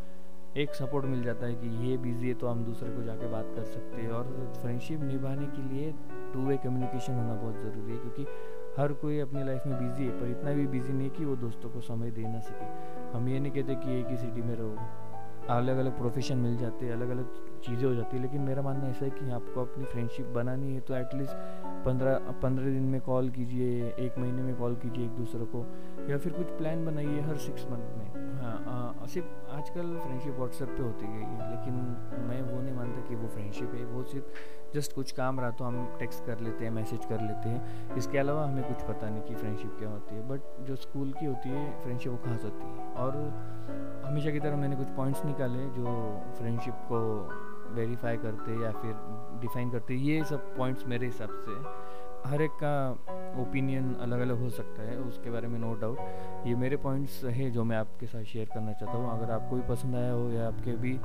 एक 0.57 0.75
सपोर्ट 0.75 1.05
मिल 1.05 1.23
जाता 1.23 1.47
है 1.47 1.55
कि 1.55 1.69
ये 1.87 1.97
बिज़ी 1.99 2.29
है 2.29 2.35
तो 2.35 2.47
हम 2.47 2.65
दूसरे 2.65 2.91
को 2.91 3.03
जाके 3.03 3.27
बात 3.31 3.53
कर 3.57 3.65
सकते 3.65 4.03
हैं। 4.03 4.11
और 4.11 4.53
फ्रेंडशिप 4.61 5.01
निभाने 5.03 5.47
के 5.47 5.63
लिए 5.65 5.93
टू 6.33 6.47
वे 6.47 6.57
कम्युनिकेशन 6.57 7.15
होना 7.15 7.35
बहुत 7.35 7.57
ज़रूरी 7.57 7.93
है, 7.93 7.99
क्योंकि 7.99 8.25
हर 8.77 8.93
कोई 8.93 9.19
अपनी 9.21 9.45
लाइफ 9.45 9.67
में 9.67 9.79
बिज़ी 9.79 10.05
है, 10.05 10.11
पर 10.13 10.27
इतना 10.29 10.53
भी 10.53 10.67
बिज़ी 10.69 10.93
नहीं 10.93 11.11
कि 11.11 11.25
वो 11.25 11.37
दोस्तों 11.37 11.71
को 11.71 11.81
समय 11.83 12.11
दे 12.11 12.23
ना 12.23 12.41
सके। 12.41 12.67
हम 13.13 13.29
ये 13.29 13.41
नहीं 13.41 13.53
कहते 13.53 13.75
कि 13.77 14.01
एक 14.01 14.07
ही 14.11 14.17
सिटी 14.17 14.43
में 14.43 14.55
रहो। 14.57 14.77
अलग 15.51 15.79
अलग 15.79 15.97
प्रोफेशन 15.99 16.39
मिल 16.39 16.57
जाते 16.59 16.87
हैं 16.87 16.93
अलग 16.93 17.11
अलग 17.11 17.29
चीज़ें 17.65 17.87
हो 17.87 17.95
जाती 17.95 18.17
है, 18.17 18.23
लेकिन 18.23 18.41
मेरा 18.43 18.63
मानना 18.63 18.89
ऐसा 18.89 19.05
है 19.05 19.11
कि 19.13 19.31
आपको 19.31 19.61
अपनी 19.61 19.85
फ्रेंडशिप 19.85 20.27
बनानी 20.35 20.75
है 20.75 20.81
तो 20.81 20.95
एटलीस्ट 20.95 21.33
पंद्रह 21.87 22.33
पंद्रह 22.43 22.65
दिन 22.67 22.83
में 22.85 23.01
कॉल 23.01 23.29
कीजिए, 23.31 23.95
एक 23.99 24.19
महीने 24.19 24.43
में 24.43 24.55
कॉल 24.57 24.75
कीजिए 24.77 25.05
एक 25.05 25.11
दूसरे 25.13 25.45
को, 25.47 25.65
या 26.11 26.19
फिर 26.19 26.33
कुछ 26.33 26.47
प्लान 26.59 26.85
बनाइए 26.87 27.21
हर 27.21 27.37
सिक्स 27.39 27.71
मंथ 27.71 27.97
में। 27.99 28.07
हाँ 28.41 29.07
सिर्फ़ 29.09 29.46
आजकल 29.57 29.97
फ्रेंडशिप 29.99 30.35
व्हाट्सएप 30.37 30.69
पे 30.69 30.83
होती 30.83 31.07
गई 31.07 31.23
है, 31.23 31.51
लेकिन 31.51 31.75
मैं 32.29 32.41
वो 32.43 32.61
नहीं 32.63 32.75
मानता 32.75 33.01
कि 33.09 33.15
वो 33.15 33.29
फ्रेंडशिप 33.29 33.75
है। 33.75 33.85
वो 33.85 34.03
सिर्फ़ 34.05 34.75
जस्ट 34.75 34.95
कुछ 34.95 35.13
काम 35.13 35.41
रहा 35.41 35.51
तो 35.51 35.65
हम 35.65 35.97
टेक्स्ट 35.99 36.25
कर 36.25 36.41
लेते 36.41 36.65
हैं 36.65 36.73
मैसेज 36.73 37.05
कर 37.05 37.21
लेते 37.21 37.49
हैं। 37.49 37.97
इसके 37.97 38.19
अलावा 38.19 38.45
हमें 38.45 38.65
कुछ 38.65 38.83
पता 38.83 39.09
नहीं 39.09 39.23
कि 39.23 39.35
फ्रेंडशिप 39.35 39.77
क्या 39.79 39.91
होती 39.91 40.15
है। 40.15 40.29
बट 40.29 40.67
जो 40.67 40.77
स्कूल 40.77 41.13
की 41.13 41.27
होती 41.27 41.49
है 41.49 41.65
फ्रेंडशिप 41.83 42.13
वो 42.13 42.19
खास 42.27 42.45
होती 42.45 42.67
है। 42.67 42.93
और 43.05 43.17
हमेशा 44.07 44.31
की 44.31 44.41
तरह 44.41 44.57
मैंने 44.57 44.77
कुछ 44.77 44.89
पॉइंट्स 44.97 45.25
निकाले 45.25 45.69
जो 45.71 45.87
फ्रेंडशिप 46.39 46.85
को 46.93 47.01
वेरीफाई 47.75 48.17
करते 48.17 48.63
या 48.63 48.71
फिर 48.73 48.93
डिफाइन 49.41 49.71
करते, 49.71 49.95
ये 49.95 50.25
सब 50.25 50.57
पॉइंट्स 50.57 50.87
मेरे 50.87 51.07
हिसाब 51.07 51.31
से 51.47 51.55
हर 52.27 52.43
एक 52.43 52.51
का 52.63 52.75
ओपिनियन 53.41 53.95
अलग 54.03 54.21
अलग 54.21 54.41
हो 54.41 54.49
सकता 54.51 54.83
है, 54.83 54.97
उसके 54.99 55.31
बारे 55.31 55.49
में 55.49 55.59
नो 55.59 55.73
डाउट 55.75 56.47
ये 56.47 56.55
मेरे 56.57 56.77
पॉइंट्स 56.77 57.25
हैं 57.27 57.51
जो 57.53 57.65
मैं 57.65 57.77
आपके 57.77 58.07
साथ 58.07 58.25
शेयर 58.25 58.49
करना 58.55 58.73
चाहता 58.73 58.93
हूँ। 58.93 59.11
अगर 59.11 59.33
आपको 59.33 59.57
भी 59.57 59.63
पसंद 59.69 59.97
आया 59.97 60.13
हो 60.13 60.31
या 60.31 60.47
आपके 60.47 60.77
भी 60.77 60.99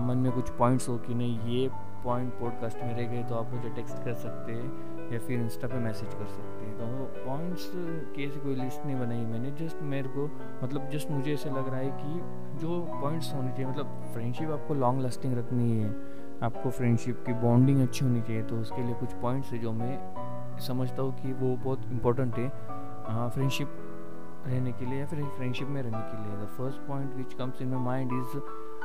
मन 0.00 0.18
में 0.18 0.30
कुछ 0.32 0.50
पॉइंट्स 0.50 0.88
हो 0.88 0.96
कि 0.98 1.14
नहीं, 1.14 1.38
ये 1.50 1.68
पॉइंट 2.04 2.32
पॉडकास्ट 2.34 2.78
में 2.78 2.94
रह 2.94 3.08
गए 3.08 3.22
तो 3.24 3.34
आप 3.34 3.52
मुझे 3.52 3.68
टेक्स्ट 3.70 4.04
कर 4.04 4.14
सकते 4.14 4.52
हैं 4.52 5.10
या 5.12 5.18
फिर 5.18 5.40
इंस्टा 5.40 5.68
पे 5.68 5.78
मैसेज 5.78 6.14
कर 6.14 6.26
सकते 6.26 6.64
हैं। 6.64 6.76
तो 6.78 7.24
पॉइंट्स 7.26 7.70
की 8.14 8.26
ऐसी 8.26 8.40
कोई 8.40 8.54
लिस्ट 8.54 8.86
नहीं 8.86 8.96
बनाई 8.96 9.24
मैंने 9.26 9.50
जस्ट 9.60 9.82
मेरे 9.92 10.08
को 10.08 10.26
मतलब 10.62 10.88
जस्ट 10.90 11.10
मुझे 11.10 11.32
ऐसे 11.34 11.50
लग 11.50 11.68
रहा 11.68 11.78
है 11.78 11.90
कि 11.94 12.60
जो 12.60 12.80
पॉइंट्स 13.00 13.32
होने 13.34 13.50
चाहिए 13.50 13.66
मतलब 13.66 14.02
फ्रेंडशिप 14.12 14.50
आपको 14.50 14.74
लॉन्ग 14.74 15.02
लास्टिंग 15.02 15.36
रखनी 15.38 15.70
है, 15.72 15.94
आपको 16.42 16.70
फ्रेंडशिप 16.70 17.22
की 17.26 17.32
बॉन्डिंग 17.42 17.82
अच्छी 17.82 18.04
होनी 18.04 18.20
चाहिए 18.20 18.42
तो 18.42 18.56
उसके 18.56 18.82
लिए 18.82 18.94
कुछ 18.94 19.12
पॉइंट्स 19.22 19.52
है 19.52 19.58
जो 19.58 19.72
मैं 19.72 19.96
समझता 20.62 21.02
हूँ 21.02 21.12
कि 21.14 21.32
वो 21.34 21.56
बहुत 21.56 21.90
इंपॉर्टेंट 21.92 22.38
है 22.38 22.48
फ्रेंडशिप 23.30 23.78
रहने 24.46 24.72
के 24.72 24.86
लिए 24.86 24.98
या 24.98 25.06
फिर 25.06 25.24
फ्रेंडशिप 25.36 25.68
में 25.68 25.82
रहने 25.82 26.02
के 26.02 26.16
लिए। 26.18 26.44
The 26.44 26.48
first 26.56 26.86
point 26.86 27.14
which 27.16 27.34
comes 27.34 27.62
in 27.62 27.68
my 27.68 27.84
mind 27.84 28.12
is 28.12 28.38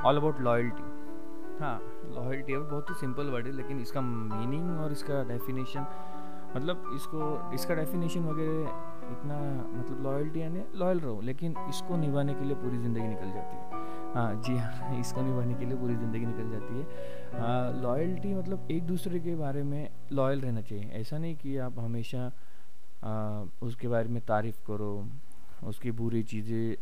all 0.06 0.18
about 0.18 0.42
loyalty 0.42 0.84
हाँ 1.60 1.80
लॉयल्टी 2.16 2.54
है, 2.54 2.60
बहुत 2.60 2.90
ही 2.90 2.96
सिंपल 2.96 3.30
वर्ड 3.32 3.46
है, 3.48 3.52
लेकिन 3.54 3.80
इसका 3.82 4.02
मीनिंग 4.02 4.80
और 4.80 4.92
इसका 4.92 5.24
डेफिनेशन 5.30 5.86
मतलब 6.56 6.92
इसको, 6.96 7.54
इसका 7.54 7.76
डेफिनेशन 7.76 8.24
वगैरह 8.24 9.10
इतना 9.12 9.38
मतलब 9.74 10.04
लॉयल्टी 10.04 10.42
यानी 10.42 10.64
लॉयल 10.76 11.00
रहो, 11.00 11.20
लेकिन 11.22 11.56
इसको 11.70 11.98
निभाने 11.98 12.34
के 12.34 12.46
लिए 12.46 12.56
पूरी 12.56 12.78
ज़िंदगी 12.78 13.08
निकल 13.08 13.32
जाती 13.32 13.56
है। 13.56 13.86
हाँ 14.14 14.42
जी 14.42 14.58
हाँ 14.58 14.96
इसको 15.00 15.22
निभाने 15.22 15.54
के 15.54 15.66
लिए 15.66 15.78
पूरी 15.78 15.96
ज़िंदगी 15.96 16.26
निकल 16.26 16.52
जाती 16.52 17.40
हाँ। 17.40 17.82
लॉयल्टी 17.82 18.34
मतलब 18.34 18.68
एक 18.72 18.86
दूसरे 18.88 19.20
के 19.20 19.36
बारे 19.36 19.64
में 19.64 19.90
लॉयल 20.12 20.42
रहना 20.42 20.62
चाहिए। 20.62 20.90
ऐसा 20.92 21.18
नहीं 21.18 21.36
कि 21.36 21.58
आप 21.58 21.80
हमेशा 21.80 22.32
आ, 23.04 23.44
उसके 23.62 23.88
बारे 23.88 24.10
में 24.10 24.22
तारीफ़ 24.28 24.62
करो 24.68 25.08
उसकी 25.64 25.92
बुरी 25.92 26.22
चीज़ें 26.24 26.76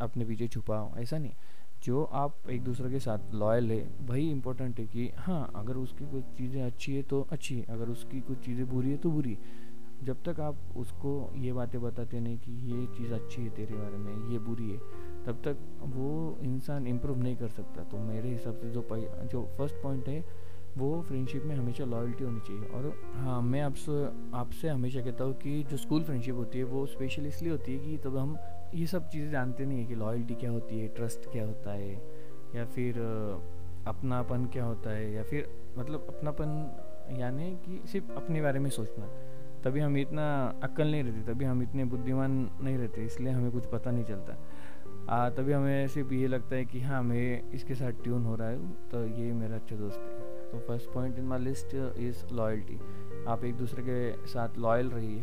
अपने 0.00 0.24
पीछे 0.24 0.46
छुपाओ। 0.48 0.90
ऐसा 0.98 1.18
नहीं। 1.18 1.32
जो 1.84 2.04
आप 2.14 2.50
एक 2.50 2.62
दूसरे 2.64 2.90
के 2.90 2.98
साथ 3.00 3.34
लॉयल 3.34 3.70
है 3.72 3.80
वही 4.00 4.30
इम्पोर्टेंट 4.30 4.78
है 4.78 4.86
कि 4.86 5.10
हाँ 5.16 5.50
अगर 5.56 5.76
उसकी 5.76 6.04
कुछ 6.04 6.24
चीज़ें 6.38 6.62
अच्छी 6.62 6.94
है 6.96 7.02
तो 7.02 7.20
अच्छी 7.32 7.54
है 7.54 7.64
अगर 7.70 7.88
उसकी 7.88 8.20
कुछ 8.20 8.38
चीज़ें 8.44 8.66
बुरी 8.68 8.90
है 8.90 8.96
तो 8.96 9.10
बुरी 9.10 9.36
जब 10.04 10.22
तक 10.24 10.40
आप 10.40 10.76
उसको 10.76 11.12
ये 11.36 11.52
बातें 11.52 11.80
बताते 11.82 12.20
नहीं 12.20 12.38
कि 12.38 12.52
ये 12.72 12.86
चीज़ 12.96 13.12
अच्छी 13.12 13.42
है 13.42 13.50
तेरे 13.50 13.74
बारे 13.74 13.96
में 13.96 14.30
ये 14.32 14.38
बुरी 14.38 14.70
है 14.70 14.78
तब 15.26 15.40
तक 15.44 15.56
वो 15.94 16.38
इंसान 16.42 16.86
इम्प्रूव 16.86 17.18
नहीं 17.18 17.36
कर 17.36 17.48
सकता। 17.48 17.84
तो 17.84 17.98
मेरे 17.98 18.28
हिसाब 18.28 18.56
से 18.56 18.70
जो 18.70 18.86
जो 19.32 19.42
फ़र्स्ट 19.58 19.82
पॉइंट 19.82 20.08
है 20.08 20.20
वो 20.78 21.00
फ्रेंडशिप 21.08 21.44
में 21.44 21.54
हमेशा 21.56 21.84
लॉयल्टी 21.84 22.24
होनी 22.24 22.40
चाहिए। 22.40 22.68
और 22.68 22.92
हाँ 23.16 23.40
मैं 23.42 23.60
आपसे 23.62 24.04
आपसे 24.38 24.68
हमेशा 24.68 25.00
कहता 25.00 25.24
हूँ 25.24 25.34
कि 25.34 25.62
जो 25.70 25.76
स्कूल 25.76 26.02
फ्रेंडशिप 26.02 26.34
होती 26.34 26.58
है 26.58 26.64
वो 26.64 26.84
स्पेशल 26.86 27.26
इसलिए 27.26 27.52
होती 27.52 27.72
है 27.72 27.78
कि 27.78 27.96
तब 28.04 28.16
हम 28.16 28.36
ये 28.74 28.86
सब 28.86 29.08
चीज़ें 29.08 29.30
जानते 29.30 29.64
नहीं 29.66 29.78
है 29.78 29.84
कि 29.84 29.94
लॉयल्टी 29.94 30.34
क्या 30.34 30.50
होती 30.50 30.78
है 30.78 30.88
ट्रस्ट 30.96 31.30
क्या 31.32 31.44
होता 31.44 31.72
है 31.72 31.92
या 32.56 32.64
फिर 32.64 32.98
अपनापन 33.88 34.44
क्या 34.52 34.64
होता 34.64 34.90
है 34.90 35.12
या 35.12 35.22
फिर 35.22 35.48
मतलब 35.78 36.06
अपनापन 36.08 37.16
यानी 37.20 37.50
कि 37.64 37.80
सिर्फ़ 37.88 38.12
अपने 38.12 38.42
बारे 38.42 38.58
में 38.58 38.70
सोचना। 38.70 39.06
तभी 39.64 39.80
हम 39.80 39.96
इतना 39.96 40.26
अक्ल 40.62 40.86
नहीं 40.86 41.02
रहती 41.04 41.22
तभी 41.24 41.44
हम 41.44 41.62
इतने 41.62 41.84
बुद्धिमान 41.84 42.30
नहीं 42.62 42.76
रहते 42.78 43.04
इसलिए 43.04 43.32
हमें 43.32 43.50
कुछ 43.52 43.66
पता 43.66 43.90
नहीं 43.90 44.04
चलता। 44.04 44.36
आ, 45.08 45.28
तभी 45.30 45.52
हमें 45.52 45.88
सिर्फ़ 45.88 46.12
ये 46.14 46.26
लगता 46.28 46.56
है 46.56 46.64
कि 46.64 46.80
हाँ 46.80 47.02
मैं 47.02 47.52
इसके 47.52 47.74
साथ 47.74 48.02
ट्यून 48.04 48.24
हो 48.24 48.34
रहा 48.34 48.48
है 48.48 48.88
तो 48.90 49.04
ये 49.20 49.32
मेरा 49.32 49.56
अच्छा 49.56 49.76
दोस्त 49.76 49.98
है। 49.98 50.23
तो 50.54 50.60
first 50.66 50.90
point 50.92 51.18
in 51.18 51.24
my 51.24 51.38
list 51.40 51.74
is 51.74 52.24
loyalty 52.34 52.78
आप 53.28 53.44
एक 53.44 53.54
दूसरे 53.56 53.82
के 53.82 54.26
साथ 54.28 54.58
लॉयल 54.58 54.90
रहिए 54.90 55.22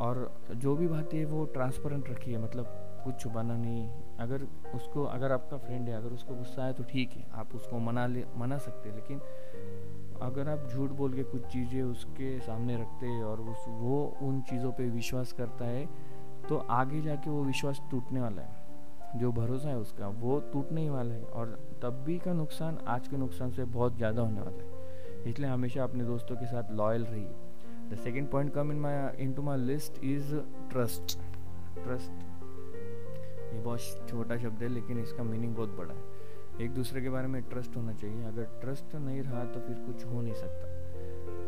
और 0.00 0.30
जो 0.54 0.74
भी 0.76 0.86
बात 0.88 1.14
है 1.14 1.24
वो 1.24 1.44
ट्रांसपेरेंट 1.54 2.08
रखिए 2.10 2.38
मतलब 2.38 2.80
कुछ 3.04 3.18
छुपाना 3.20 3.56
नहीं। 3.56 3.88
अगर 4.20 4.42
उसको, 4.74 5.04
अगर 5.04 5.32
आपका 5.32 5.56
फ्रेंड 5.56 5.88
है, 5.88 5.96
अगर 5.96 6.12
उसको 6.12 6.34
गुस्सा 6.34 6.64
है 6.64 6.72
तो 6.72 6.82
ठीक 6.82 7.10
है, 7.12 7.24
आप 7.32 7.54
उसको 7.54 7.78
मना 7.78 8.06
ले, 8.06 8.24
मना 8.36 8.58
सकते 8.58 8.88
हैं, 8.88 8.96
लेकिन 8.96 9.20
अगर 10.22 10.48
आप 10.48 10.68
झूठ 10.68 10.90
बोल 10.90 11.14
के 11.14 11.22
कुछ 11.24 11.46
चीज़ें 11.52 11.82
उसके 11.82 12.38
सामने 12.40 12.76
रखते 12.76 13.06
हैं 13.06 13.24
और 13.24 13.40
उस, 13.42 13.64
वो 13.68 14.16
उन 14.22 14.40
चीज़ों 14.50 14.72
पे 14.72 14.88
विश्वास 14.90 15.32
करता 15.32 15.64
है 15.64 15.86
तो 16.48 16.56
आगे 16.72 17.00
जाके 17.02 17.30
वो 17.30 17.42
विश्वास 17.44 17.80
टूटने 17.90 18.20
वाला 18.20 18.42
है। 18.42 18.62
जो 19.16 19.30
भरोसा 19.32 19.68
है 19.68 19.78
उसका, 19.78 20.08
वो 20.08 20.38
टूटने 20.52 20.82
ही 20.82 20.88
वाला 20.90 21.14
है 21.14 21.22
और 21.22 21.58
तब 21.82 22.02
भी 22.06 22.18
का 22.18 22.32
नुकसान, 22.32 22.78
आज 22.86 23.08
के 23.08 23.16
नुकसान 23.16 23.50
से 23.50 23.64
बहुत 23.64 23.96
ज़्यादा 23.96 24.22
होने 24.22 24.40
वाला 24.40 24.62
है। 24.62 25.30
इसलिए 25.30 25.48
हमेशा 25.48 25.82
अपने 25.84 26.04
दोस्तों 26.04 26.36
के 26.36 26.46
साथ 26.46 26.72
लॉयल 26.72 27.04
रहिए। 27.04 27.90
The 27.90 27.96
second 27.96 28.30
point 28.30 28.52
come 28.54 28.72
in 28.72 28.80
my 28.80 29.24
in 29.24 29.32
to 29.34 29.42
my 29.42 29.58
list 29.58 30.04
is 30.04 30.34
trust 30.70 31.18
trust 31.74 32.22
ये 33.54 33.60
बहुत 33.60 34.08
छोटा 34.08 34.36
शब्द 34.38 34.62
है, 34.62 34.68
लेकिन 34.68 34.98
इसका 34.98 35.22
मीनिंग 35.22 35.54
बहुत 35.56 35.76
बड़ा 35.76 35.94
है। 35.94 36.64
एक 36.64 36.74
दूसरे 36.74 37.00
के 37.02 37.10
बारे 37.10 37.28
में 37.28 37.42
ट्रस्ट 37.42 37.76
होना 37.76 37.92
चाहिए। 37.92 38.24
अगर 38.24 38.44
ट्रस्ट 38.60 38.94
नहीं 38.96 39.22
रहा 39.22 39.44
तो 39.44 39.60
फिर 39.60 39.76
कुछ 39.86 40.04
हो 40.04 40.20
नहीं 40.22 40.34
सकता। 40.34 40.66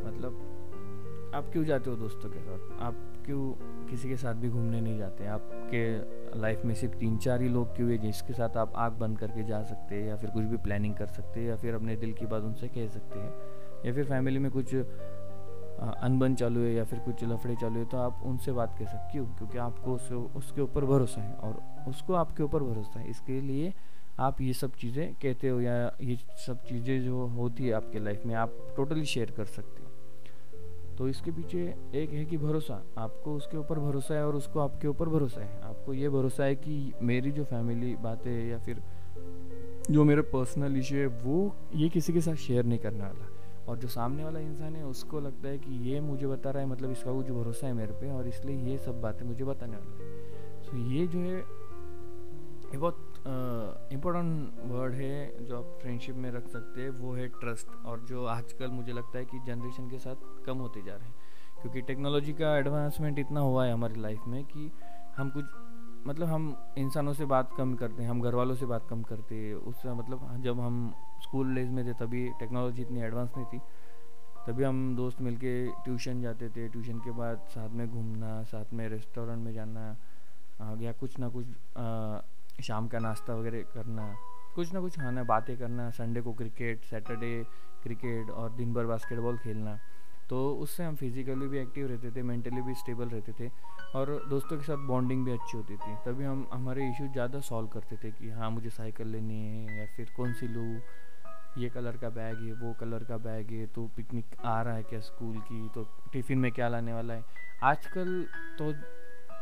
मतलब 0.07 1.33
आप 1.35 1.51
क्यों 1.53 1.65
जाते 1.65 1.91
हो 1.91 1.97
दोस्तों 1.97 2.29
के 2.31 2.41
साथ? 2.41 2.81
आप 2.81 2.95
क्यों 3.27 3.53
किसी 3.89 4.09
के 4.09 4.17
साथ 4.17 4.35
भी 4.35 4.49
घूमने 4.49 4.81
नहीं 4.81 4.99
जाते? 4.99 5.27
आपके 5.27 5.83
लाइफ 6.37 6.65
में 6.65 6.75
सिर्फ़ 6.75 6.95
तीन 6.97 7.17
चार 7.19 7.43
ही 7.43 7.49
लोग 7.49 7.75
क्यों 7.77 7.91
है 7.91 7.99
जिसके 7.99 8.33
साथ 8.33 8.57
आप 8.57 8.73
आँख 8.77 8.93
बंद 8.93 9.19
करके 9.19 9.45
जा 9.45 9.63
सकते 9.63 9.95
हैं 9.95 10.09
या 10.09 10.17
फिर 10.17 10.31
कुछ 10.31 10.45
भी 10.45 10.57
प्लानिंग 10.57 10.95
कर 10.95 11.07
सकते 11.07 11.41
हैं 11.41 11.49
या 11.49 11.57
फिर 11.57 11.75
अपने 11.75 11.97
दिल 11.97 12.13
की 12.13 12.27
बात 12.27 12.43
उनसे 12.43 12.69
कह 12.69 12.87
सकते 12.89 13.19
हैं? 13.19 13.33
या 13.87 13.93
फिर 13.93 14.05
फैमिली 14.05 14.39
में 14.39 14.51
कुछ 14.51 14.75
अनबन 14.75 16.35
चालू 16.35 16.61
है 16.61 16.73
या 16.75 16.85
फिर 16.85 16.99
कुछ 16.99 17.25
लफड़े 17.25 17.55
चालू 17.57 17.79
है 17.79 17.85
तो 17.85 17.99
आप 17.99 18.23
उनसे 18.25 18.53
बात 18.53 18.79
कर 18.79 18.87
सकते 18.87 19.13
क्यों? 19.13 19.27
क्योंकि 19.27 19.59
आपको 19.59 19.95
उस, 19.95 20.13
उसके 20.13 20.61
ऊपर 20.61 20.85
भरोसा 20.85 21.21
है 21.21 21.35
और 21.35 21.61
उसको 21.89 22.15
आपके 22.15 22.43
ऊपर 22.43 22.63
भरोसा 22.63 23.01
है। 23.01 23.11
इसके 23.11 23.41
लिए 23.41 23.73
आप 24.21 24.41
ये 24.41 24.53
सब 24.53 24.75
चीज़ें 24.75 25.15
कहते 25.15 25.49
हो 25.49 25.61
या 25.61 25.75
ये 26.03 26.17
सब 26.47 26.65
चीज़ें 26.65 27.03
जो 27.05 27.27
होती 27.27 27.67
है 27.67 27.73
आपके 27.73 27.99
लाइफ 27.99 28.23
में 28.27 28.35
आप 28.35 28.57
टोटली 28.77 29.05
शेयर 29.05 29.31
कर 29.31 29.45
सकते 29.45 29.83
तो 30.99 31.09
इसके 31.09 31.31
पीछे 31.31 31.75
एक 31.95 32.11
है 32.11 32.25
कि 32.25 32.37
भरोसा। 32.37 32.83
आपको 32.99 33.35
उसके 33.35 33.57
ऊपर 33.57 33.79
भरोसा 33.79 34.15
है 34.15 34.27
और 34.27 34.37
उसको 34.37 34.61
आपके 34.61 34.89
ऊपर 34.89 35.09
भरोसा 35.09 35.41
है। 35.41 35.61
आपको 35.61 35.95
ये 35.95 36.09
भरोसा 36.09 36.45
है 36.45 36.55
कि 36.55 36.93
मेरी 37.03 37.31
जो 37.31 37.45
फैमिली 37.45 37.95
बातें 37.97 38.49
या 38.49 38.59
फिर 38.59 38.83
जो 39.91 40.05
मेरे 40.05 40.23
पर्सनल 40.23 40.77
इशू 40.77 40.97
है, 40.97 41.07
वो 41.07 41.57
ये 41.75 41.89
किसी 41.89 42.13
के 42.13 42.21
साथ 42.21 42.35
शेयर 42.35 42.65
नहीं 42.65 42.79
करने 42.79 43.01
वाला। 43.01 43.29
और 43.69 43.79
जो 43.79 43.89
सामने 43.89 44.25
वाला 44.25 44.41
इंसान 44.41 44.77
है, 44.77 44.85
उसको 44.85 45.21
लगता 45.21 45.49
है 45.49 45.59
कि 45.59 45.91
ये 45.91 46.01
मुझे 46.01 46.27
बता 46.27 46.51
रहा 46.51 46.63
है 46.63 46.69
मतलब 46.69 46.91
इसका 46.91 47.13
कुछ 47.13 47.31
भरोसा 47.31 47.67
है 47.67 47.73
मेरे 47.73 47.93
पे, 47.93 48.11
और 48.11 48.29
इसलिए 48.29 48.71
ये 48.71 48.79
सब 48.79 49.01
बातें 49.01 49.27
मुझे 49.27 49.45
बताने 49.45 49.77
वाला 49.77 50.05
है। 50.05 50.63
सो 50.63 50.73
so 50.73 50.93
ये 50.93 51.07
जो 51.07 51.19
है, 51.19 51.39
ये 52.67 52.79
बहुत 52.79 53.16
इम्पोर्टेंट 53.93 54.61
वर्ड 54.65 54.95
है 54.95 55.45
जो 55.45 55.59
आप 55.59 55.79
फ्रेंडशिप 55.81 56.17
में 56.17 56.31
रख 56.31 56.49
सकते 56.49 56.81
हैं, 56.81 56.91
वो 56.91 57.13
है 57.15 57.29
ट्रस्ट 57.29 57.69
और 57.87 58.01
जो 58.01 58.25
आजकल 58.27 58.71
मुझे 58.71 58.93
लगता 58.93 59.19
है 59.19 59.25
कि 59.25 59.39
जनरेशन 59.47 59.89
के 59.91 59.99
साथ 59.99 60.45
कम 60.47 60.59
होते 60.59 60.83
जा 60.83 60.95
रहे 60.95 61.07
हैं। 61.07 61.15
क्योंकि 61.61 61.81
टेक्नोलॉजी 61.83 62.33
का 62.33 62.57
एडवांसमेंट 62.59 63.19
इतना 63.19 63.41
हुआ 63.41 63.65
है 63.67 63.73
हमारी 63.73 64.01
लाइफ 64.01 64.27
में 64.29 64.45
कि 64.45 64.71
हम 65.17 65.31
कुछ 65.31 65.45
मतलब 66.07 66.29
हम 66.29 66.55
इंसानों 66.79 67.13
से 67.13 67.25
बात 67.25 67.51
कम 67.59 67.75
करते 67.75 68.03
हैं, 68.03 68.11
हम 68.11 68.21
घर 68.21 68.35
वालों 68.35 68.55
से 68.55 68.67
बात 68.67 68.87
कम 68.91 69.03
करते 69.03 69.35
हैं। 69.35 69.55
उससे 69.55 69.93
मतलब 69.93 70.43
जब 70.43 70.61
हम 70.61 70.93
स्कूल 71.23 71.55
डेज़ 71.55 71.71
में 71.71 71.85
थे 71.87 71.93
तभी 71.93 72.29
टेक्नोलॉजी 72.39 72.83
इतनी 72.83 73.01
एडवांस 73.01 73.33
नहीं 73.37 73.47
थी। 73.47 73.59
तभी 74.47 74.65
हम 74.65 74.95
दोस्त 74.97 75.21
मिलके 75.21 75.55
ट्यूशन 75.85 76.21
जाते 76.23 76.49
थे 76.49 76.69
ट्यूशन 76.69 76.99
के 76.99 77.11
बाद 77.11 77.47
साथ 77.49 77.69
में 77.69 77.89
घूमना, 77.89 78.43
साथ 78.43 78.73
में 78.73 78.89
रेस्टोरेंट 78.89 79.45
में 79.45 79.53
जाना 79.53 79.97
या 80.81 80.93
कुछ 80.93 81.19
ना 81.19 81.29
कुछ 81.29 81.47
शाम 82.63 82.89
का 82.89 82.99
नाश्ता 82.99 83.35
वगैरह 83.35 83.63
करना, 83.75 84.15
कुछ 84.55 84.73
ना 84.75 84.81
कुछ 84.81 84.99
खाना, 84.99 85.23
बातें 85.25 85.57
करना 85.59 85.91
संडे 85.91 86.21
को 86.21 86.33
क्रिकेट 86.33 86.85
सैटरडे 86.85 87.43
क्रिकेट 87.83 88.31
और 88.31 88.51
दिन 88.53 88.73
भर 88.75 88.87
बास्केटबॉल 88.87 89.37
खेलना। 89.39 89.79
तो 90.31 90.39
उससे 90.57 90.85
हम 90.85 90.95
फिजिकली 90.97 91.49
भी 91.49 91.59
एक्टिव 91.59 91.87
रहते 91.87 92.11
थे 92.11 92.23
मेंटली 92.23 92.63
भी 92.63 92.75
स्टेबल 92.75 93.09
रहते 93.09 93.33
थे 93.41 93.51
और 93.95 94.11
दोस्तों 94.31 94.57
के 94.59 94.65
साथ 94.65 94.87
बॉन्डिंग 94.87 95.25
भी 95.25 95.33
अच्छी 95.33 95.57
होती 95.57 95.77
थी। 95.77 95.95
तभी 96.07 96.25
हम, 96.25 96.47
हमारे 96.53 96.89
इश्यूज़ 96.91 97.11
ज़्यादा 97.13 97.41
सॉल्व 97.41 97.69
करते 97.69 97.97
थे 97.97 98.11
कि 98.11 98.31
हाँ 98.31 98.51
मुझे 98.51 98.71
साइकिल 98.71 99.09
लेनी 99.09 99.39
है 99.47 99.79
या 99.79 99.87
फिर 99.97 100.13
कौन 100.17 100.33
सी 100.33 100.49
लूँ? 100.49 100.81
ये 101.59 101.69
कलर 101.69 101.97
का 101.97 102.09
बैग 102.11 102.37
है, 102.37 102.53
वो 102.55 102.73
कलर 102.81 103.05
का 103.05 103.17
बैग 103.19 103.51
है 103.51 103.67
तो 103.67 103.87
पिकनिक 103.97 104.35
आ 104.45 104.61
रहा 104.63 104.75
है 104.75 104.83
क्या 104.83 105.01
स्कूल 105.01 105.39
की? 105.41 105.69
तो 105.69 105.87
टिफ़िन 106.13 106.39
में 106.39 106.51
क्या 106.53 106.69
लाने 106.69 106.93
वाला 106.93 107.15
है? 107.15 107.25
आजकल 107.63 108.27
तो 108.59 108.73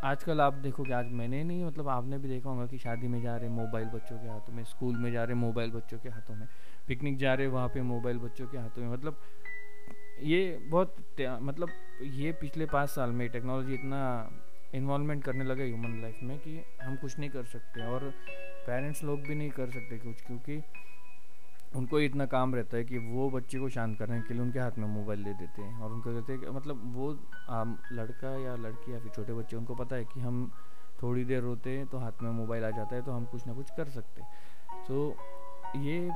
आजकल 0.04 0.40
आप 0.40 0.54
देखो 0.62 0.82
कि 0.84 0.92
आज 0.92 1.11
मैंने 1.18 1.42
नहीं 1.44 1.64
मतलब 1.64 1.88
आपने 1.88 2.16
भी 2.18 2.28
देखा 2.28 2.49
होगा 2.50 2.66
कि 2.66 2.78
शादी 2.78 3.08
में 3.08 3.20
जा 3.23 3.37
रहे 3.37 3.49
मोबाइल 3.50 3.87
बच्चों 3.88 4.16
के 4.18 4.28
हाथों 4.28 4.52
में, 4.52 4.64
स्कूल 4.64 4.96
में 4.96 5.11
जा 5.12 5.23
रहे 5.25 5.34
मोबाइल 5.34 5.70
बच्चों 5.70 5.99
के 5.99 6.08
हाथों 6.08 6.34
में, 6.37 6.46
पिकनिक 6.88 7.16
जा 7.18 7.34
रहे 7.34 7.46
वहाँ 7.46 7.68
पे 7.68 7.82
मोबाइल 7.82 8.18
बच्चों 8.18 8.46
के 8.49 8.58
हाथों 8.58 8.82
में। 8.82 8.92
मतलब 8.92 9.20
ये 10.23 10.58
बहुत 10.70 10.96
मतलब 11.20 11.68
ये 12.14 12.32
पिछले 12.40 12.66
पाँच 12.66 12.90
साल 12.90 13.11
में 13.11 13.28
टेक्नोलॉजी 13.28 13.75
इतना 13.75 14.02
इन्वॉल्वमेंट 14.75 15.25
करने 15.25 15.44
लगा 15.44 15.64
ह्यूमन 15.64 16.00
लाइफ 16.02 16.18
में 16.23 16.38
कि 16.38 16.61
हम 16.82 16.96
कुछ 16.96 17.18
नहीं 17.18 17.30
कर 17.30 17.44
सकते 17.54 17.87
और 17.87 18.11
पेरेंट्स 18.66 19.02
लोग 19.04 19.26
भी 19.28 19.34
नहीं 19.34 19.50
कर 19.50 19.70
सकते 19.70 19.99
कुछ, 19.99 20.23
क्योंकि 20.26 20.61
उनको 21.76 22.00
इतना 22.00 22.26
काम 22.26 22.54
रहता 22.54 22.76
है 22.76 22.84
कि 22.84 22.98
वो 22.98 23.30
बच्चे 23.30 23.58
को 23.58 23.68
शांत 23.68 23.98
करने 23.98 24.20
के 24.20 24.34
लिए 24.34 24.42
उनके 24.42 24.58
हाथ 24.58 24.78
में 24.78 24.86
मोबाइल 24.88 25.24
दे 25.24 25.32
देते 25.34 25.62
हैं 25.62 25.80
और 25.80 25.92
उनको 25.92 26.14
कहते 26.14 26.32
हैं 26.32 26.40
कि 26.40 26.50
मतलब 26.50 26.94
वो, 26.94 27.18
आम 27.50 27.78
लड़का 27.92 28.38
या 28.38 28.56
लड़की 28.56 28.92
या 28.92 28.98
फिर 28.98 29.10
छोटे 29.10 29.32
बच्चे, 29.32 29.56
उनको 29.56 29.74
पता 29.74 29.96
है 29.96 30.04
कि 30.04 30.20
हम 30.20 30.50
थोड़ी 31.02 31.24
देर 31.24 31.42
रोते 31.42 31.70
हैं 31.70 31.86
तो 31.86 31.98
हाथ 31.98 32.22
में 32.22 32.30
मोबाइल 32.30 32.64
आ 32.64 32.70
जाता 32.70 32.96
है 32.96 33.02
तो 33.02 33.12
हम 33.12 33.24
कुछ 33.24 33.46
ना 33.46 33.52
कुछ 33.52 33.70
कर 33.70 33.88
सकते 33.88 34.22
हैं। 34.22 34.30
तो 34.88 35.16
ये 35.76 36.10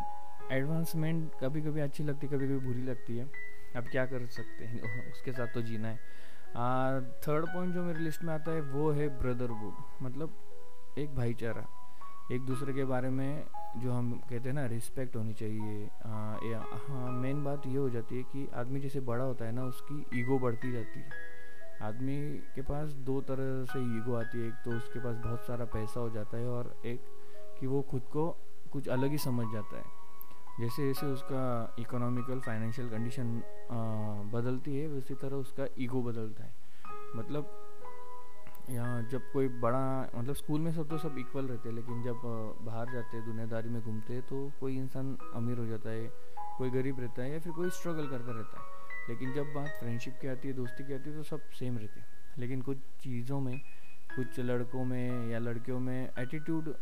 एडवांसमेंट 0.52 1.30
कभी 1.40 1.60
कभी 1.62 1.80
अच्छी 1.80 2.04
लगती 2.04 2.26
है 2.26 2.32
कभी 2.32 2.46
कभी 2.46 2.58
बुरी 2.58 2.82
लगती 2.82 3.16
है। 3.18 3.30
अब 3.76 3.84
क्या 3.84 4.06
कर 4.06 4.26
सकते 4.26 4.64
हैं? 4.64 4.80
उसके 5.12 5.32
साथ 5.32 5.46
तो 5.46 5.62
जीना 5.62 5.88
है। 5.88 5.96
थर्ड 7.20 7.46
पॉइंट 7.46 7.74
जो 7.74 7.82
मेरी 7.82 8.04
लिस्ट 8.04 8.24
में 8.24 8.34
आता 8.34 8.52
है 8.52 8.60
वो 8.60 8.90
है 8.90 9.08
ब्रदरहुड 9.08 9.74
मतलब 10.02 10.38
एक 10.98 11.14
भाईचारा। 11.14 11.66
एक 12.32 12.44
दूसरे 12.46 12.72
के 12.74 12.84
बारे 12.84 13.10
में 13.10 13.44
जो 13.76 13.92
हम 13.92 14.12
कहते 14.20 14.48
हैं 14.48 14.54
ना 14.54 14.64
रिस्पेक्ट 14.66 15.16
होनी 15.16 15.32
चाहिए। 15.34 15.88
हाँ 16.04 17.10
मेन 17.12 17.42
बात 17.44 17.66
ये 17.66 17.76
हो 17.76 17.88
जाती 17.90 18.16
है 18.16 18.22
कि 18.22 18.46
आदमी 18.54 18.80
जैसे 18.80 19.00
बड़ा 19.00 19.24
होता 19.24 19.44
है 19.44 19.52
ना, 19.52 19.64
उसकी 19.64 20.20
ईगो 20.20 20.38
बढ़ती 20.38 20.72
जाती 20.72 21.00
है। 21.00 21.26
आदमी 21.82 22.18
के 22.54 22.62
पास 22.62 22.92
दो 23.06 23.20
तरह 23.20 23.64
से 23.64 23.78
ईगो 23.96 24.14
आती 24.14 24.40
है। 24.40 24.46
एक 24.48 24.54
तो 24.64 24.70
उसके 24.76 25.00
पास 25.00 25.16
बहुत 25.16 25.46
सारा 25.46 25.64
पैसा 25.64 26.00
हो 26.00 26.10
जाता 26.10 26.36
है 26.36 26.48
और 26.48 26.74
एक 26.86 27.00
कि 27.60 27.66
वो 27.66 27.80
खुद 27.82 28.02
को 28.12 28.28
कुछ 28.72 28.88
अलग 28.88 29.10
ही 29.10 29.18
समझ 29.18 29.46
जाता 29.52 29.76
है। 29.76 29.84
जैसे 30.60 30.86
जैसे 30.86 31.06
उसका 31.06 31.74
इकोनॉमिकल 31.78 32.40
फाइनेंशियल 32.40 32.88
कंडीशन 32.88 33.42
बदलती 34.32 34.78
है 34.78 34.86
उसी 34.88 35.14
तरह 35.14 35.36
उसका 35.36 35.66
ईगो 35.78 36.02
बदलता 36.02 36.44
है। 36.44 36.52
मतलब 37.16 37.67
यहाँ 38.70 39.02
जब 39.10 39.30
कोई 39.32 39.48
बड़ा 39.60 40.10
मतलब 40.14 40.34
स्कूल 40.34 40.60
में 40.60 40.70
सब 40.72 40.88
तो 40.88 40.98
सब 40.98 41.18
इक्वल 41.18 41.46
रहते 41.46 41.68
हैं, 41.68 41.74
लेकिन 41.76 42.02
जब 42.02 42.20
बाहर 42.62 42.90
जाते 42.92 43.16
हैं, 43.16 43.24
दुनियादारी 43.26 43.68
में 43.68 43.80
घूमते 43.82 44.14
हैं 44.14 44.22
तो 44.22 44.50
कोई 44.60 44.76
इंसान 44.76 45.16
अमीर 45.34 45.58
हो 45.58 45.66
जाता 45.66 45.90
है, 45.90 46.10
कोई 46.58 46.70
गरीब 46.70 47.00
रहता 47.00 47.22
है, 47.22 47.32
या 47.32 47.38
फिर 47.38 47.52
कोई 47.52 47.70
स्ट्रगल 47.70 48.06
करता 48.06 48.32
रहता 48.32 48.60
है। 48.60 48.66
लेकिन 49.08 49.32
जब 49.32 49.52
बात 49.54 49.68
फ्रेंडशिप 49.80 50.18
की 50.20 50.28
आती 50.28 50.48
है, 50.48 50.54
दोस्ती 50.54 50.84
की 50.84 50.94
आती 50.94 51.10
है 51.10 51.16
तो 51.16 51.22
सब 51.22 51.50
सेम 51.58 51.78
रहते 51.78 52.00
हैं। 52.00 52.06
लेकिन 52.38 52.62
कुछ 52.62 52.78
चीज़ों 53.02 53.40
में, 53.40 53.58
कुछ 54.16 54.40
लड़कों 54.40 54.84
में 54.84 55.28
या 55.30 55.38
लड़कियों 55.38 55.78
में 55.80 56.10
एटीट्यूड 56.18 56.74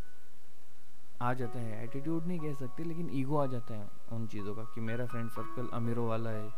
आ 1.23 1.33
जाता 1.35 1.59
है। 1.59 1.83
एटीट्यूड 1.85 2.27
नहीं 2.27 2.39
कह 2.39 2.55
सकते, 2.55 2.85
लेकिन 2.85 3.11
ईगो 3.13 3.37
आ 3.37 3.47
जाता 3.47 3.75
है 3.75 3.89
उन 4.13 4.27
चीज़ों 4.27 4.55
का 4.55 4.63
कि 4.75 4.81
मेरा 4.81 5.07
फ्रेंड 5.07 5.31
सर्कल 5.31 5.69
अमीरों 5.73 6.09
वाला 6.09 6.31
है 6.31 6.51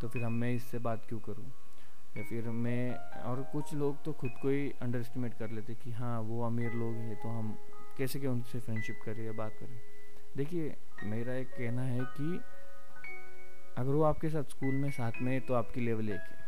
तो 0.00 0.08
फिर 0.08 0.24
हम 0.24 0.32
मैं 0.34 0.54
इससे 0.54 0.78
बात 0.80 1.04
क्यों 1.08 1.18
करूँ? 1.20 1.50
या 2.16 2.22
फिर 2.22 2.48
मैं 2.48 2.94
और 3.22 3.42
कुछ 3.42 3.74
लोग 3.74 4.02
तो 4.04 4.12
खुद 4.12 4.30
को 4.42 4.48
ही 4.48 4.70
अंडर 4.82 4.98
एस्टिमेट 4.98 5.34
कर 5.34 5.50
लेते 5.50 5.74
कि 5.74 5.92
हाँ 5.92 6.20
वो 6.20 6.42
अमीर 6.46 6.72
लोग 6.72 6.94
हैं 6.94 7.16
तो 7.16 7.28
हम 7.28 7.56
कैसे 7.98 8.20
क्या 8.20 8.30
उनसे 8.30 8.60
फ्रेंडशिप 8.60 9.00
करें 9.04 9.24
या 9.26 9.32
बात 9.32 9.52
करें? 9.60 9.80
देखिए, 10.36 10.74
मेरा 11.04 11.34
एक 11.34 11.48
कहना 11.48 11.82
है 11.82 12.00
कि 12.00 12.40
अगर 13.78 13.90
वो 13.90 14.02
आपके 14.02 14.28
साथ 14.28 14.42
स्कूल 14.42 14.74
में 14.74 14.90
साथ 14.90 15.12
में 15.22 15.32
है 15.32 15.40
तो 15.40 15.54
आपकी 15.54 15.80
लेवल 15.80 16.08
एक 16.08 16.20
है। 16.20 16.40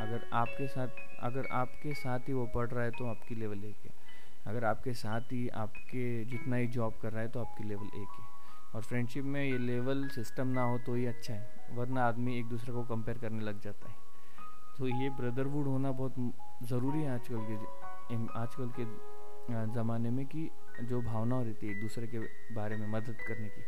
अगर 0.00 0.28
आपके 0.32 0.66
साथ, 0.66 0.88
अगर 1.20 1.46
आपके 1.52 1.94
साथ 1.94 2.18
ही 2.18 2.32
वो 2.32 2.46
पढ़ 2.46 2.68
रहा 2.68 2.84
है 2.84 2.90
तो 2.90 3.06
आपकी 3.06 3.34
लेवल 3.34 3.64
एक 3.64 3.86
है। 3.86 3.92
अगर 4.46 4.64
आपके 4.64 4.92
साथ 4.94 5.20
ही 5.20 5.48
आपके 5.48 6.24
जितना 6.24 6.56
ही 6.56 6.66
जॉब 6.66 6.98
कर 7.02 7.12
रहा 7.12 7.22
है 7.22 7.28
तो 7.28 7.40
आपकी 7.40 7.64
लेवल 7.64 7.86
एक 7.86 8.20
है। 8.20 8.28
और 8.74 8.82
फ्रेंडशिप 8.82 9.24
में 9.24 9.42
ये 9.44 9.58
लेवल 9.58 10.08
सिस्टम 10.08 10.48
ना 10.48 10.62
हो 10.62 10.78
तो 10.78 10.94
ही 10.94 11.06
अच्छा 11.06 11.32
है, 11.32 11.48
वरना 11.70 12.04
आदमी 12.04 12.38
एक 12.38 12.48
दूसरे 12.48 12.72
को 12.72 12.84
कंपेयर 12.84 13.18
करने 13.18 13.44
लग 13.44 13.60
जाता 13.60 13.88
है। 13.88 14.09
तो 14.80 14.88
ये 14.88 15.10
ब्रदरवुड 15.10 15.66
होना 15.66 15.92
बहुत 15.92 16.14
ज़रूरी 16.62 17.02
है 17.02 17.14
आजकल 17.14 17.36
के 17.36 18.16
आजकल 18.38 18.70
के 18.80 18.84
ज़माने 19.72 20.10
में 20.10 20.26
कि 20.26 20.50
जो 20.82 21.02
भावना 21.02 21.42
रहती 21.42 21.66
है 21.66 21.72
एक 21.72 21.80
दूसरे 21.80 22.06
के 22.06 22.18
बारे 22.54 22.76
में 22.76 22.88
मदद 22.88 23.16
करने 23.28 23.48
की। 23.48 23.60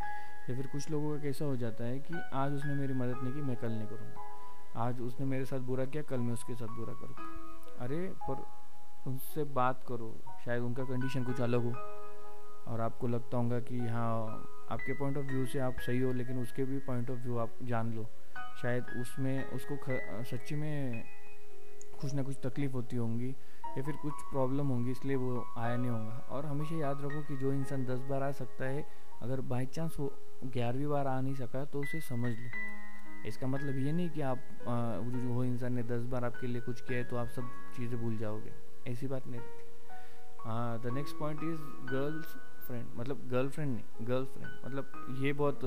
या 0.50 0.57
फिर 0.57 0.66
कुछ 0.66 0.90
लोगों 0.90 1.16
का 1.16 1.23
कैसा 1.23 1.45
हो 1.45 1.57
जाता 1.57 1.85
है 1.85 1.99
कि 1.99 2.14
आज 2.33 2.52
उसने 2.52 2.75
मेरी 2.75 2.95
मदद 2.95 3.21
नहीं 3.23 3.33
की, 3.33 3.40
मैं 3.40 3.57
कल 3.57 3.69
नहीं 3.69 3.87
करूँगा। 3.87 4.16
आज 4.76 5.00
उसने 5.00 5.26
मेरे 5.26 5.45
साथ 5.45 5.59
बुरा 5.59 5.85
किया, 5.85 6.02
कल 6.02 6.21
मैं 6.21 6.33
उसके 6.33 6.54
साथ 6.54 6.69
बुरा 6.69 6.95
करूँगा। 6.95 7.23
अरे, 7.85 8.14
पर 8.31 8.47
उनसे 9.07 9.45
बात 9.45 9.85
करो, 9.88 10.25
शायद 10.45 10.62
उनका 10.62 10.85
कंडीशन 10.85 11.25
कुछ 11.25 11.40
अलग 11.40 11.64
हो। 11.64 11.71
और 12.73 12.81
आपको 12.81 13.09
लगता 13.09 13.37
होगा 13.37 13.61
कि 13.61 13.78
हाँ 13.78 14.45
आपके 14.71 14.92
पॉइंट 14.92 15.16
ऑफ़ 15.16 15.26
व्यू 15.26 15.47
से 15.47 15.59
आप 15.59 15.76
सही 15.78 16.00
हो, 16.00 16.12
लेकिन 16.12 16.38
उसके 16.38 16.64
भी 16.64 16.78
पॉइंट 16.78 17.11
ऑफ़ 17.11 17.19
व्यू 17.19 17.37
आप 17.37 17.50
जान 17.62 17.92
लो। 17.92 18.07
शायद 18.61 18.87
उसमें, 19.00 19.50
उसको 19.50 19.76
सच्ची 20.30 20.54
में 20.56 21.04
कुछ 22.00 22.14
ना 22.14 22.23
कुछ 22.23 22.37
तकलीफ़ 22.44 22.73
होती 22.73 22.97
होंगी 22.97 23.28
या 23.28 23.82
फिर 23.82 23.97
कुछ 23.97 24.12
प्रॉब्लम 24.30 24.68
होंगी, 24.68 24.90
इसलिए 24.90 25.16
वो 25.16 25.44
आया 25.59 25.76
नहीं 25.76 25.90
होगा। 25.90 26.26
और 26.30 26.47
हमेशा 26.47 26.76
याद 26.76 27.00
रखो 27.04 27.23
कि 27.28 27.37
जो 27.37 27.52
इंसान 27.52 27.85
दस 27.87 28.00
बार 28.11 28.23
आ 28.23 28.30
सकता 28.32 28.64
है, 28.64 28.85
अगर 29.23 29.40
बाई 29.50 29.66
चांस 29.68 29.97
वो 29.99 30.12
ग्यारहवीं 30.44 30.87
बार 30.87 31.06
आ 31.06 31.21
नहीं 31.21 31.35
सका 31.35 31.64
तो 31.64 31.80
उसे 31.80 32.00
समझ 32.02 32.30
लो। 32.30 32.49
इसका 33.28 33.47
मतलब 33.47 33.78
ये 33.78 33.92
नहीं 33.92 34.09
कि 34.11 34.21
आप 34.23 34.38
वो 35.28 35.44
इंसान 35.44 35.73
ने 35.73 35.82
दस 35.85 36.04
बार 36.12 36.25
आपके 36.25 36.47
लिए 36.47 36.61
कुछ 36.61 36.80
किया 36.80 36.99
है 36.99 37.04
तो 37.04 37.16
आप 37.16 37.28
सब 37.30 37.50
चीज़ें 37.76 38.00
भूल 38.00 38.16
जाओगे। 38.18 38.52
ऐसी 38.90 39.06
बात 39.06 39.26
नहीं 39.26 39.40
the 40.82 40.92
next 40.94 41.18
point 41.18 41.42
is 41.44 41.61
girls 41.90 42.35
friend 42.66 42.87
मतलब 42.97 43.28
गर्लफ्रेंड 43.30 43.73
नहीं 43.75 44.06
गर्ल 44.09 44.25
फ्रेंड 44.25 44.49
मतलब 44.64 45.16
ये 45.21 45.32
बहुत 45.35 45.61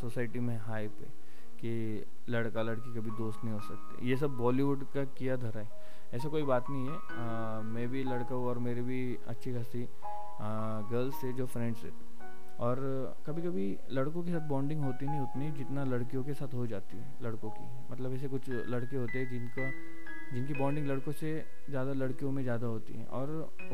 सोसाइटी 0.00 0.40
में 0.40 0.56
हाई 0.60 0.88
पे। 0.90 1.06
कि 1.62 2.04
लड़का 2.28 2.62
लड़की 2.62 2.94
कभी 2.94 3.10
दोस्त 3.18 3.44
नहीं 3.44 3.54
हो 3.54 3.60
सकते। 3.60 4.06
ये 4.06 4.16
सब 4.16 4.36
बॉलीवुड 4.36 4.84
का 4.94 5.04
किया 5.18 5.36
धरा 5.38 5.60
है। 5.60 5.80
ऐसा 6.14 6.28
कोई 6.28 6.42
बात 6.44 6.70
नहीं 6.70 6.88
है। 6.88 7.62
मैं 7.64 7.88
भी 7.88 8.02
लड़का 8.04 8.34
हूँ 8.34 8.46
और 8.46 8.58
मेरी 8.60 8.82
भी 8.82 9.02
अच्छी 9.28 9.52
खासी 9.54 9.86
गर्ल्स 10.90 11.20
से 11.20 11.32
जो 11.32 11.46
फ्रेंड्स 11.46 11.84
है। 11.84 11.90
और 12.60 12.78
कभी 13.26 13.42
कभी 13.42 13.66
लड़कों 13.90 14.22
के 14.22 14.30
साथ 14.30 14.48
बॉन्डिंग 14.48 14.82
होती 14.84 15.06
नहीं 15.06 15.20
उतनी 15.20 15.50
जितना 15.52 15.84
लड़कियों 15.84 16.22
के 16.24 16.34
साथ 16.34 16.54
हो 16.54 16.66
जाती 16.66 16.96
है, 16.96 17.12
लड़कों 17.22 17.50
की। 17.50 17.64
मतलब 17.92 18.14
ऐसे 18.14 18.28
कुछ 18.28 18.48
लड़के 18.48 18.96
होते 18.96 19.18
हैं 19.18 19.28
जिनका, 19.30 19.70
जिनकी 20.34 20.54
बॉन्डिंग 20.54 20.86
लड़कों 20.86 21.12
से 21.12 21.32
ज़्यादा, 21.68 21.92
लड़कियों 21.94 22.30
में 22.32 22.42
ज़्यादा 22.42 22.66
होती 22.66 22.94
है। 22.94 23.04
और 23.06 23.30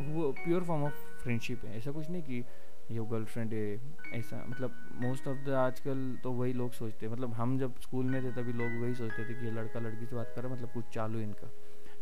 वो 0.08 0.30
प्योर 0.34 0.64
फॉर्म 0.64 0.84
ऑफ़ 0.84 0.94
फ्रेंडशिप 1.22 1.64
है। 1.64 1.76
ऐसा 1.76 1.92
कुछ 1.92 2.10
नहीं 2.10 2.22
कि 2.22 2.44
ये 2.90 3.04
गर्लफ्रेंड 3.06 3.52
है, 3.52 3.80
ऐसा 4.14 4.44
मतलब 4.48 4.76
मोस्ट 5.00 5.26
ऑफ़ 5.28 5.38
द 5.46 5.50
आजकल 5.58 6.16
तो 6.22 6.32
वही 6.32 6.52
लोग 6.52 6.72
सोचते 6.72 7.06
हैं। 7.06 7.12
मतलब 7.12 7.32
हम 7.34 7.58
जब 7.58 7.80
स्कूल 7.80 8.04
में 8.06 8.22
थे 8.22 8.30
तभी 8.32 8.52
लोग 8.52 8.80
वही 8.82 8.94
सोचते 8.94 9.24
थे 9.24 9.34
कि 9.34 9.44
ये 9.46 9.52
लड़का 9.52 9.80
लड़की 9.80 10.06
से 10.06 10.16
बात 10.16 10.32
कर 10.36 10.42
रहा 10.42 10.52
मतलब 10.52 10.70
कुछ 10.72 10.84
चालू 10.94 11.18
इनका। 11.20 11.50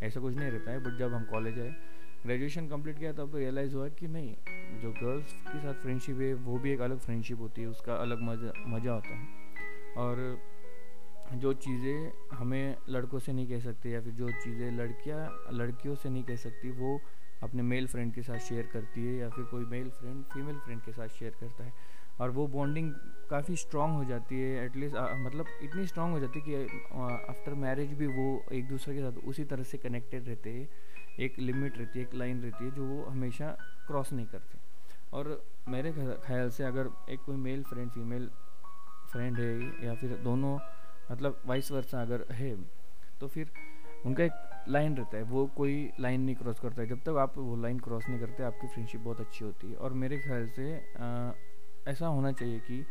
ऐसा 0.03 0.19
कुछ 0.19 0.35
नहीं 0.35 0.51
रहता 0.51 0.71
है 0.71 0.79
बट 0.79 0.97
जब 0.97 1.13
हम 1.13 1.23
कॉलेज 1.25 1.59
आए 1.59 1.73
ग्रेजुएशन 2.23 2.67
कंप्लीट 2.67 2.97
किया, 2.99 3.11
तब 3.13 3.35
रियलाइज़ 3.35 3.75
हुआ 3.75 3.87
कि 3.89 4.07
नहीं, 4.07 4.35
जो 4.81 4.91
गर्ल्स 4.93 5.33
के 5.43 5.59
साथ 5.59 5.73
फ्रेंडशिप 5.73 6.19
है, 6.19 6.33
वो 6.33 6.57
भी 6.59 6.71
एक 6.71 6.81
अलग 6.81 6.99
फ्रेंडशिप 6.99 7.39
होती 7.39 7.61
है, 7.61 7.67
उसका 7.67 7.95
अलग 7.95 8.21
मज़ा 8.21 8.51
मज़ा 8.67 8.91
होता 8.91 9.15
है। 9.15 9.27
और 9.97 10.37
जो 11.33 11.53
चीज़ें 11.55 12.37
हमें 12.37 12.75
लड़कों 12.89 13.19
से 13.19 13.33
नहीं 13.33 13.47
कह 13.47 13.59
सकती 13.59 13.93
या 13.93 14.01
फिर 14.01 14.13
जो 14.13 14.31
चीज़ें 14.33 14.71
लड़कियाँ, 14.71 15.29
लड़कियों 15.53 15.95
से 15.95 16.09
नहीं 16.09 16.23
कह 16.23 16.35
सकती, 16.35 16.69
वो 16.71 16.99
अपने 17.43 17.63
मेल 17.63 17.87
फ्रेंड 17.87 18.13
के 18.13 18.21
साथ 18.21 18.39
शेयर 18.47 18.69
करती 18.73 19.05
है 19.05 19.13
या 19.15 19.29
फिर 19.29 19.45
कोई 19.45 19.65
मेल 19.65 19.89
फ्रेंड 19.91 20.23
फीमेल 20.33 20.57
फ्रेंड 20.59 20.81
के 20.81 20.91
साथ 20.91 21.07
शेयर 21.19 21.33
करता 21.39 21.63
है। 21.63 21.73
और 22.21 22.29
वो 22.31 22.45
बॉन्डिंग 22.47 22.91
काफ़ी 23.29 23.55
स्ट्रॉन्ग 23.55 23.95
हो 23.95 24.03
जाती 24.05 24.39
है 24.41 24.65
एटलीस्ट 24.65 24.95
मतलब 24.95 25.45
इतनी 25.63 25.85
स्ट्रॉन्ग 25.87 26.13
हो 26.13 26.19
जाती 26.19 26.39
है 26.39 26.45
कि 26.45 26.79
आफ्टर 27.29 27.53
मैरिज 27.55 27.93
भी 27.93 28.07
वो 28.07 28.27
एक 28.51 28.67
दूसरे 28.67 28.95
के 28.95 29.01
साथ 29.01 29.27
उसी 29.27 29.43
तरह 29.45 29.63
से 29.63 29.77
कनेक्टेड 29.77 30.27
रहते 30.27 30.49
हैं। 30.49 30.67
एक 31.19 31.39
लिमिट 31.39 31.77
रहती 31.77 31.99
है, 31.99 32.05
एक 32.05 32.13
लाइन 32.13 32.41
रहती 32.41 32.65
है 32.65 32.71
जो 32.71 32.85
वो 32.85 33.03
हमेशा 33.05 33.49
क्रॉस 33.87 34.13
नहीं 34.13 34.25
करते। 34.25 34.57
और 35.13 35.43
मेरे 35.69 35.91
ख्याल 36.25 36.49
से 36.49 36.63
अगर 36.63 36.89
एक 37.09 37.19
कोई 37.25 37.35
मेल 37.37 37.63
फ्रेंड 37.63 37.91
फीमेल 37.91 38.29
फ्रेंड 39.11 39.39
है 39.39 39.85
या 39.85 39.93
फिर 39.95 40.17
दोनों 40.23 40.57
मतलब 41.11 41.41
वाइस 41.45 41.71
वर्षा 41.71 42.01
अगर 42.01 42.25
है 42.31 42.55
तो 43.19 43.27
फिर 43.27 43.51
उनका 44.07 44.23
एक 44.23 44.65
लाइन 44.69 44.95
रहता 44.97 45.17
है 45.17 45.23
वो 45.23 45.45
कोई 45.57 45.73
लाइन 45.99 46.21
नहीं 46.21 46.35
क्रॉस 46.35 46.59
करता 46.59 46.81
है। 46.81 46.87
जब 46.87 46.99
तक 46.99 47.17
आप 47.19 47.37
वो 47.37 47.55
लाइन 47.55 47.79
क्रॉस 47.79 48.07
नहीं 48.09 48.19
करते 48.19 48.43
आपकी 48.43 48.67
फ्रेंडशिप 48.67 49.01
बहुत 49.01 49.19
अच्छी 49.21 49.45
होती 49.45 49.71
है। 49.71 49.75
और 49.75 49.93
मेरे 49.93 50.17
ख्याल 50.19 50.47
से 50.55 50.73
आ, 50.99 51.31
ऐसा 51.87 52.07
होना 52.07 52.31
चाहिए 52.31 52.59
कि 52.59 52.85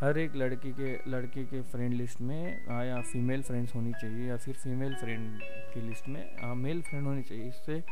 हर 0.00 0.18
एक 0.18 0.36
लड़की 0.36 0.70
के 0.72 1.10
लड़के 1.10 1.44
के 1.44 1.60
फ्रेंड 1.62 1.94
लिस्ट 1.94 2.20
में 2.20 2.66
आ, 2.68 2.82
या 2.82 3.00
फीमेल 3.02 3.42
फ्रेंड्स 3.42 3.74
होनी 3.74 3.92
चाहिए 3.92 4.28
या 4.28 4.36
फिर 4.36 4.54
फीमेल 4.54 4.94
फ्रेंड 4.94 5.40
की 5.74 5.80
लिस्ट 5.80 6.08
में 6.08 6.22
आ, 6.38 6.54
मेल 6.54 6.82
फ्रेंड 6.82 7.06
होनी 7.06 7.22
चाहिए। 7.22 7.48
इससे 7.48 7.82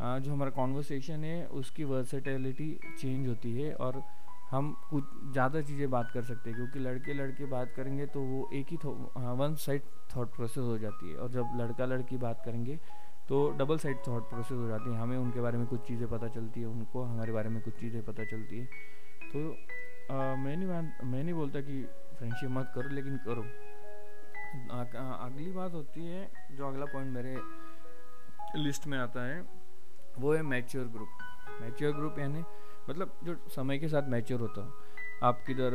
आ, 0.00 0.18
जो 0.18 0.32
हमारा 0.32 0.50
कॉन्वर्सेशन 0.50 1.24
है 1.24 1.44
उसकी 1.60 1.84
वर्सेटेलिटी 1.84 2.72
चेंज 2.98 3.28
होती 3.28 3.52
है। 3.60 3.72
और 3.74 4.02
हम 4.50 4.72
कुछ 4.90 5.04
ज़्यादा 5.32 5.60
चीज़ें 5.62 5.88
बात 5.90 6.10
कर 6.10 6.22
सकते 6.24 6.50
हैं 6.50 6.56
क्योंकि 6.56 6.78
लड़के 6.78 7.14
लड़के 7.14 7.46
बात 7.46 7.72
करेंगे 7.76 8.06
तो 8.08 8.20
वो 8.22 8.48
एक 8.54 8.66
ही 8.70 8.76
वन 9.36 9.54
साइड 9.60 9.82
थाट 10.10 10.34
प्रोसेस 10.36 10.64
हो 10.64 10.78
जाती 10.78 11.10
है। 11.10 11.16
और 11.16 11.30
जब 11.30 11.56
लड़का 11.56 11.86
लड़की 11.86 12.16
बात 12.18 12.42
करेंगे 12.44 12.78
तो 13.28 13.48
डबल 13.58 13.78
साइड 13.78 13.96
थाट 13.98 14.28
प्रोसेस 14.30 14.58
हो 14.58 14.68
जाती 14.68 14.90
है। 14.90 14.98
हमें 14.98 15.16
उनके 15.18 15.40
बारे 15.40 15.58
में 15.58 15.66
कुछ 15.66 15.80
चीज़ें 15.86 16.08
पता 16.08 16.28
चलती 16.28 16.60
है 16.60 16.66
उनको 16.66 17.02
हमारे 17.04 17.32
बारे 17.32 17.48
में 17.48 17.60
कुछ 17.62 17.74
चीज़ें 17.80 18.02
पता 18.04 18.24
चलती 18.24 18.58
है। 18.58 18.64
तो 19.24 19.50
आ, 20.10 20.34
मैं 20.36 20.56
नहीं 20.56 20.68
मान 20.68 20.92
मैं 21.04 21.22
नहीं 21.22 21.34
बोलता 21.34 21.60
कि 21.60 21.82
फ्रेंडशिप 22.18 22.50
मत 22.50 22.72
करो 22.74 22.88
लेकिन 22.90 23.16
करो। 23.26 23.42
अगली 24.56 25.50
बात 25.52 25.72
होती 25.72 26.04
है 26.06 26.28
जो 26.52 26.68
अगला 26.68 26.84
पॉइंट 26.84 27.12
मेरे 27.14 27.36
लिस्ट 28.56 28.86
में 28.86 28.98
आता 28.98 29.24
है 29.26 29.40
वो 30.18 30.32
है 30.34 30.42
मैच्योर 30.44 30.86
ग्रुप 30.86 31.08
मैच्योर 31.62 31.92
ग्रुप 31.94 32.18
यानी 32.18 32.42
मतलब 32.88 33.12
जो 33.24 33.36
समय 33.50 33.78
के 33.78 33.88
साथ 33.88 34.08
मैच्योर 34.10 34.40
होता 34.40 34.60
हो। 34.60 35.26
आप 35.26 35.42
किधर 35.46 35.72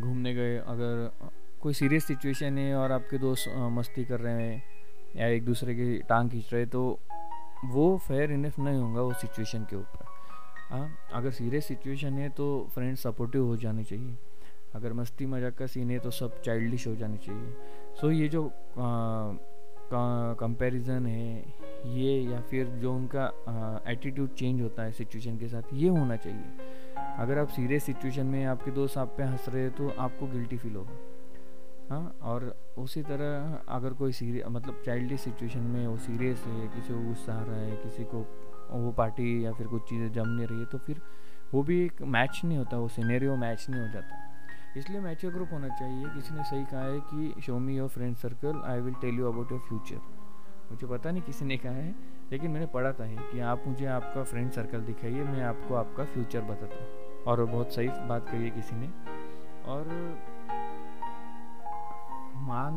घूमने 0.00 0.34
गए 0.34 0.56
अगर 0.58 1.10
कोई 1.62 1.74
सीरियस 1.74 2.06
सिचुएशन 2.06 2.58
है 2.58 2.74
और 2.76 2.92
आपके 2.92 3.18
दोस्त 3.18 3.48
मस्ती 3.72 4.04
कर 4.04 4.20
रहे 4.20 4.42
हैं 4.42 4.62
या 5.16 5.26
एक 5.28 5.44
दूसरे 5.44 5.74
की 5.74 5.96
टांग 6.08 6.30
खींच 6.30 6.52
रहे 6.52 6.66
तो 6.66 6.82
वो 7.66 7.86
फेयर 8.08 8.32
इनफ 8.32 8.58
नहीं 8.58 8.78
होगा 8.78 9.02
वो 9.02 9.12
सिचुएशन 9.14 9.64
के 9.70 9.76
ऊपर। 9.76 10.12
हाँ 10.70 10.88
अगर 11.12 11.30
सीरियस 11.30 11.66
सिचुएशन 11.66 12.18
है 12.18 12.28
तो 12.30 12.46
फ्रेंड 12.74 12.96
सपोर्टिव 12.96 13.44
हो 13.46 13.56
जाने 13.56 13.84
चाहिए। 13.84 14.16
अगर 14.74 14.92
मस्ती 14.92 15.26
मज़ाक 15.26 15.54
का 15.54 15.66
सीन 15.66 15.90
है 15.90 15.98
तो 15.98 16.10
सब 16.10 16.40
चाइल्डिश 16.42 16.86
हो 16.86 16.94
जाने 16.96 17.16
चाहिए। 17.16 17.52
सो 18.00 18.06
so, 18.06 18.12
ये 18.12 18.28
जो 18.28 18.42
कंपैरिजन 19.92 21.06
है 21.06 21.36
ये 21.94 22.20
या 22.22 22.40
फिर 22.40 22.66
जो 22.82 22.94
उनका 22.94 23.82
एटीट्यूड 23.88 24.34
चेंज 24.34 24.60
होता 24.62 24.82
है 24.82 24.92
सिचुएशन 24.92 25.38
के 25.38 25.48
साथ, 25.48 25.62
ये 25.72 25.88
होना 25.88 26.16
चाहिए। 26.16 26.44
अगर 27.18 27.38
आप 27.38 27.48
सीरियस 27.48 27.84
सिचुएशन 27.84 28.26
में 28.26 28.44
आपके 28.44 28.70
दोस्त 28.70 28.98
आप 28.98 29.14
पे 29.16 29.22
हंस 29.22 29.48
रहे 29.48 29.62
हैं 29.62 29.70
तो 29.72 29.88
आपको 29.98 30.26
गिल्टी 30.28 30.56
फील 30.56 30.76
होगा। 30.76 30.98
हाँ 31.90 32.14
और 32.24 32.54
उसी 32.78 33.02
तरह 33.02 33.58
अगर 33.68 33.92
कोई 33.94 34.12
सीरियस 34.12 34.44
मतलब 34.48 34.82
चाइल्डिश 34.86 35.20
सिचुएशन 35.20 35.60
में 35.62 35.86
वो 35.86 35.96
सीरियस 35.98 36.44
है, 36.46 36.68
किसी 36.68 36.92
को 36.92 37.00
गुस्सा 37.00 37.34
आ 37.34 37.42
रहा 37.42 37.56
है, 37.56 37.76
किसी 37.76 38.04
को 38.04 38.26
वो 38.72 38.92
पार्टी 38.92 39.44
या 39.44 39.52
फिर 39.52 39.66
कुछ 39.66 39.82
चीज़ें 39.88 40.12
जम 40.12 40.28
नहीं 40.28 40.46
रही 40.46 40.58
है 40.58 40.66
तो 40.66 40.78
फिर 40.78 41.00
वो 41.52 41.62
भी 41.62 41.84
एक 41.84 42.02
मैच 42.04 42.40
नहीं 42.44 42.58
होता, 42.58 42.76
वो 42.76 42.88
सीनेरियो 42.88 43.36
मैच 43.36 43.66
नहीं 43.70 43.80
हो 43.80 43.88
जाता। 43.92 44.22
इसलिए 44.76 45.00
मैच्योर 45.00 45.32
ग्रुप 45.32 45.52
होना 45.52 45.68
चाहिए। 45.70 46.08
किसी 46.14 46.34
ने 46.34 46.44
सही 46.44 46.64
कहा 46.64 46.84
है 46.84 47.00
कि 47.02 47.42
show 47.42 47.58
me 47.58 47.76
your 47.76 47.88
friend 47.88 48.16
circle 48.16 48.60
I 48.66 48.80
will 48.80 48.94
tell 49.00 49.18
you 49.18 49.28
about 49.28 49.52
your 49.52 49.60
future 49.68 50.00
मुझे 50.70 50.86
पता 50.86 51.10
नहीं 51.10 51.22
किसी 51.22 51.44
ने 51.44 51.56
कहा 51.56 51.72
है, 51.72 51.94
लेकिन 52.30 52.50
मैंने 52.50 52.66
पढ़ा 52.66 52.92
था 52.92 53.04
है 53.04 53.16
कि 53.32 53.40
आप 53.42 53.64
मुझे 53.66 53.86
आपका 53.86 54.22
फ्रेंड 54.24 54.50
सर्कल 54.52 54.80
दिखाइए, 54.82 55.22
मैं 55.24 55.42
आपको 55.44 55.74
आपका 55.74 56.04
फ्यूचर 56.04 56.40
बताता 56.42 56.76
हूँ। 56.76 57.22
और 57.24 57.44
बहुत 57.44 57.74
सही 57.74 57.88
बात 58.08 58.28
कही 58.28 58.44
है 58.44 58.50
किसी 58.50 58.76
ने। 58.76 58.88
और 59.66 59.88
मान 62.44 62.74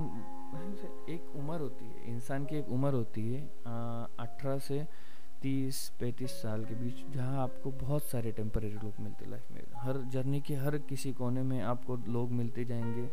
एक 1.09 1.31
उम्र 1.35 1.59
होती 1.59 1.85
है, 1.85 2.03
इंसान 2.07 2.45
की 2.45 2.57
एक 2.57 2.69
उम्र 2.69 2.93
होती 2.93 3.27
है 3.27 3.41
अठारह 4.19 4.57
से 4.59 4.85
तीस, 5.41 5.89
पैंतीस 5.99 6.31
साल 6.31 6.63
के 6.65 6.75
बीच 6.75 7.03
जहाँ 7.15 7.41
आपको 7.43 7.71
बहुत 7.71 8.03
सारे 8.03 8.31
टेम्परेरी 8.31 8.75
लोग 8.75 8.93
मिलते 8.99 9.25
लाइफ 9.25 9.51
में। 9.51 9.61
हर 9.75 9.97
जर्नी 9.97 10.39
के 10.41 10.55
हर 10.55 10.77
किसी 10.77 11.11
कोने 11.13 11.43
में 11.43 11.61
आपको 11.61 11.95
लोग 12.07 12.31
मिलते 12.31 12.65
जाएँगे, 12.65 13.09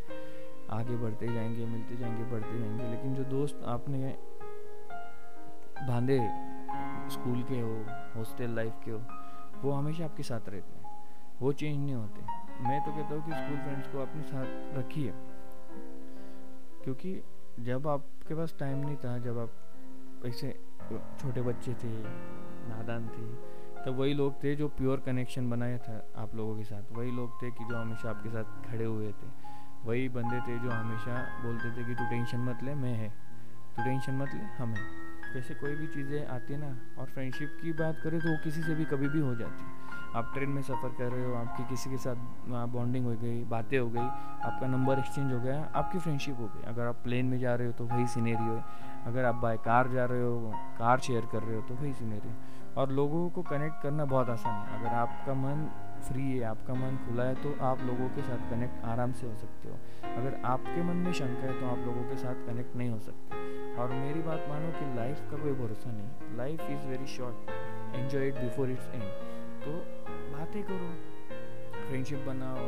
आगे 0.71 0.97
बढ़ते 0.97 1.27
जाएँगे, 1.27 1.67
मिलते 1.67 1.97
जाएँगे, 1.97 2.25
बढ़ते 2.25 2.59
जाएँगे। 2.59 2.91
लेकिन 2.91 3.15
जो 3.15 3.25
दोस्त 3.25 3.63
आपने 3.65 4.17
बांधे 5.89 6.19
स्कूल 7.11 7.43
के 7.43 7.61
हो 7.61 7.75
हॉस्टल 8.17 8.55
लाइफ 8.57 8.81
के 8.85 8.91
हो, 8.91 9.03
वो 9.63 9.73
हमेशा 9.73 10.05
आपके 10.05 10.23
साथ 10.23 10.49
रहते 10.49 10.79
हैं। 10.79 11.39
वो 11.41 11.53
चेंज 11.53 11.79
नहीं 11.85 11.95
होते। 11.95 12.21
मैं 12.63 12.81
तो 12.85 12.93
कहता 12.93 13.15
हूँ 13.15 13.25
कि 13.25 13.33
स्कूल 13.33 13.59
फ्रेंड्स 13.59 13.89
को 13.89 13.99
अपने 13.99 14.23
साथ 14.23 14.79
रखिए 14.79 15.13
क्योंकि 16.85 17.23
जब 17.61 17.89
आपके 17.89 18.35
पास 18.35 18.55
टाइम 18.59 18.79
नहीं 18.79 18.97
था, 18.97 19.19
जब 19.19 19.39
आप 19.39 20.23
ऐसे 20.27 20.49
छोटे 20.89 21.43
बच्चे 21.43 21.75
थे, 21.75 21.93
नादान 22.69 23.09
थे 23.09 23.53
तो 23.85 23.93
वही 23.93 24.15
लोग 24.15 24.43
थे 24.43 24.55
जो 24.57 24.69
प्योर 24.71 25.01
कनेक्शन 25.07 25.49
बनाया 25.51 25.79
था 25.79 25.95
आप 26.17 26.35
लोगों 26.35 26.57
के 26.57 26.65
साथ। 26.65 26.93
वही 26.93 27.11
लोग 27.11 27.43
थे 27.43 27.51
कि 27.51 27.65
जो 27.65 27.77
हमेशा 27.77 28.11
आपके 28.11 28.31
साथ 28.31 28.45
खड़े 28.67 28.85
हुए 28.85 29.11
थे। 29.13 29.29
वही 29.85 30.09
बंदे 30.09 30.41
थे 30.41 30.59
जो 30.59 30.71
हमेशा 30.71 31.17
बोलते 31.43 31.71
थे 31.71 31.85
कि 31.85 31.95
तू 31.95 32.11
टेंशन 32.11 32.41
मत 32.41 32.63
ले, 32.63 32.75
मैं 32.75 32.95
है। 32.95 33.09
तू 33.77 33.85
टेंशन 33.85 34.17
मत 34.17 34.35
ले, 34.35 34.45
हम 34.59 34.75
हैं। 34.75 35.04
कैसे 35.35 35.55
कोई 35.57 35.75
भी 35.77 35.87
चीज़ें 35.89 36.27
आती 36.29 36.53
है 36.53 36.61
ना, 36.61 36.77
और 36.99 37.07
फ्रेंडशिप 37.07 37.59
की 37.63 37.73
बात 37.75 38.01
करें 38.05 38.21
तो 38.21 38.29
वो 38.29 38.37
किसी 38.45 38.63
से 38.63 38.75
भी 38.75 38.85
कभी 38.87 39.09
भी 39.09 39.21
हो 39.21 39.35
जाती 39.35 39.65
है। 39.65 39.83
आप 40.17 40.31
ट्रेन 40.35 40.51
में 40.51 40.63
सफ़र 40.63 40.89
कर 40.99 41.11
रहे 41.13 41.25
हो, 41.25 41.35
आपकी 41.35 41.65
किसी 41.69 41.91
के 41.91 41.97
साथ 41.99 42.17
बॉन्डिंग 42.73 43.05
हो 43.05 43.13
गई, 43.13 43.43
बातें 43.47 43.79
हो 43.79 43.89
गई, 43.91 44.07
आपका 44.45 44.67
नंबर 44.67 44.99
एक्सचेंज 44.99 45.33
हो 45.33 45.41
गया, 45.41 45.59
आपकी 45.75 45.99
फ्रेंडशिप 45.99 46.41
हो 46.41 46.47
गई। 46.47 46.63
अगर 46.69 46.87
आप 46.87 47.01
प्लेन 47.05 47.27
में 47.27 47.39
जा 47.39 47.55
रहे 47.55 47.67
हो 47.67 47.73
तो 47.73 47.85
वही 47.87 48.07
सीनेरी 48.09 48.45
है। 48.45 48.65
अगर 49.07 49.25
आप 49.25 49.35
बाय 49.37 49.57
कार 49.65 49.89
जा 49.89 50.05
रहे 50.05 50.23
हो 50.23 50.53
कार 50.79 51.01
शेयर 51.01 51.27
कर 51.33 51.43
रहे 51.43 51.57
हो 51.57 51.63
तो 51.63 51.75
वही 51.75 51.93
सीनेरी 51.95 52.31
और 52.77 52.91
लोगों 52.93 53.29
को 53.31 53.43
कनेक्ट 53.45 53.83
करना 53.83 54.05
बहुत 54.05 54.31
आसान 54.31 54.63
है। 54.63 54.79
अगर 54.79 54.95
आपका 54.97 55.35
मन 55.35 55.69
फ्री 56.03 56.31
है, 56.31 56.45
आपका 56.45 56.75
मन 56.75 56.97
खुला 57.05 57.25
है 57.25 57.35
तो 57.43 57.57
आप 57.65 57.81
लोगों 57.83 58.09
के 58.09 58.23
साथ 58.23 58.51
कनेक्ट 58.51 58.85
आराम 58.85 59.13
से 59.13 59.27
हो 59.27 59.35
सकते 59.37 59.69
हो। 59.69 59.75
अगर 60.17 60.41
आपके 60.47 60.83
मन 60.83 60.97
में 60.97 61.13
शंका 61.13 61.47
है 61.47 61.61
तो 61.61 61.67
आप 61.67 61.87
लोगों 61.87 62.09
के 62.09 62.17
साथ 62.17 62.47
कनेक्ट 62.47 62.77
नहीं 62.77 62.91
हो 62.91 62.99
सकते। 63.01 63.64
और 63.79 63.93
मेरी 63.93 64.21
बात 64.23 64.45
मानो 64.49 64.71
कि 64.71 64.97
लाइफ 64.97 65.21
का 65.31 65.37
कोई 65.37 65.53
भरोसा 65.53 65.91
नहीं। 65.91 66.37
Life 66.39 66.61
is 66.61 66.87
very 66.87 67.07
short 67.07 67.51
enjoy 67.97 68.29
it 68.29 68.35
before 68.35 68.71
it's 68.71 68.89
end 68.95 69.03
तो 69.65 69.73
बातें 70.33 70.63
करो। 70.63 70.93
फ्रेंडशिप 71.89 72.19
बनाओ। 72.19 72.67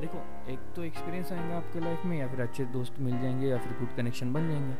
देखो 0.00 0.18
एक 0.52 0.58
तो 0.76 0.84
एक्सपीरियंस 0.84 1.32
आएगा 1.32 1.56
आपके 1.56 1.80
लाइफ 1.80 2.04
में 2.04 2.18
या 2.18 2.28
फिर 2.28 2.40
अच्छे 2.40 2.64
दोस्त 2.64 3.00
मिल 3.00 3.18
जाएँगे 3.18 3.46
या 3.46 3.58
फिर 3.58 3.78
गुड 3.78 3.96
कनेक्शन 3.96 4.32
बन 4.32 4.48
जाएँगे। 4.48 4.74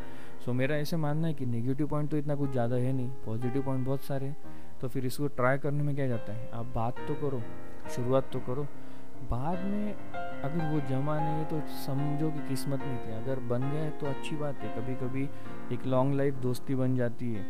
सो 0.44 0.50
so, 0.50 0.57
मेरा 0.57 0.77
ऐसे 0.77 0.96
मानना 0.96 1.29
है 1.29 1.35
कि 1.35 1.46
नेगेटिव 1.46 1.87
पॉइंट 1.87 2.11
तो 2.11 2.16
इतना 2.16 2.35
कुछ 2.35 2.50
ज़्यादा 2.50 2.77
है 2.77 2.92
नहीं। 2.92 3.09
पॉजिटिव 3.09 3.62
पॉइंट 3.62 3.87
बहुत 3.87 4.00
सारे 4.00 4.27
हैं। 4.27 4.37
तो 4.81 4.88
फिर 4.88 5.07
इसको 5.07 5.29
ट्राई 5.29 5.59
करने 5.59 5.83
में 5.83 5.94
क्या 5.94 6.07
जाता 6.07 6.33
है? 6.33 6.50
आप 6.50 6.66
बात 6.66 6.98
तो 7.09 7.14
करो। 7.14 7.42
शुरुआत 7.90 8.31
तो 8.33 8.40
करो। 8.40 8.66
बाद 9.31 9.64
में 9.64 9.94
अगर 10.44 10.64
वो 10.72 10.80
जमा 10.88 11.18
नहीं 11.18 11.35
है 11.35 11.44
तो 11.44 11.61
समझो 11.85 12.30
कि 12.30 12.48
किस्मत 12.48 12.80
नहीं 12.80 12.98
थी। 12.98 13.12
अगर 13.16 13.38
बन 13.50 13.70
गया 13.70 13.90
तो 13.90 14.07
अच्छी 14.07 14.37
बात 14.37 14.59
है। 14.61 14.74
कभी 14.76 14.94
कभी 14.96 15.28
एक 15.74 15.87
लॉन्ग 15.87 16.14
लाइफ 16.14 16.35
दोस्ती 16.42 16.74
बन 16.74 16.96
जाती 16.96 17.33
है। 17.35 17.44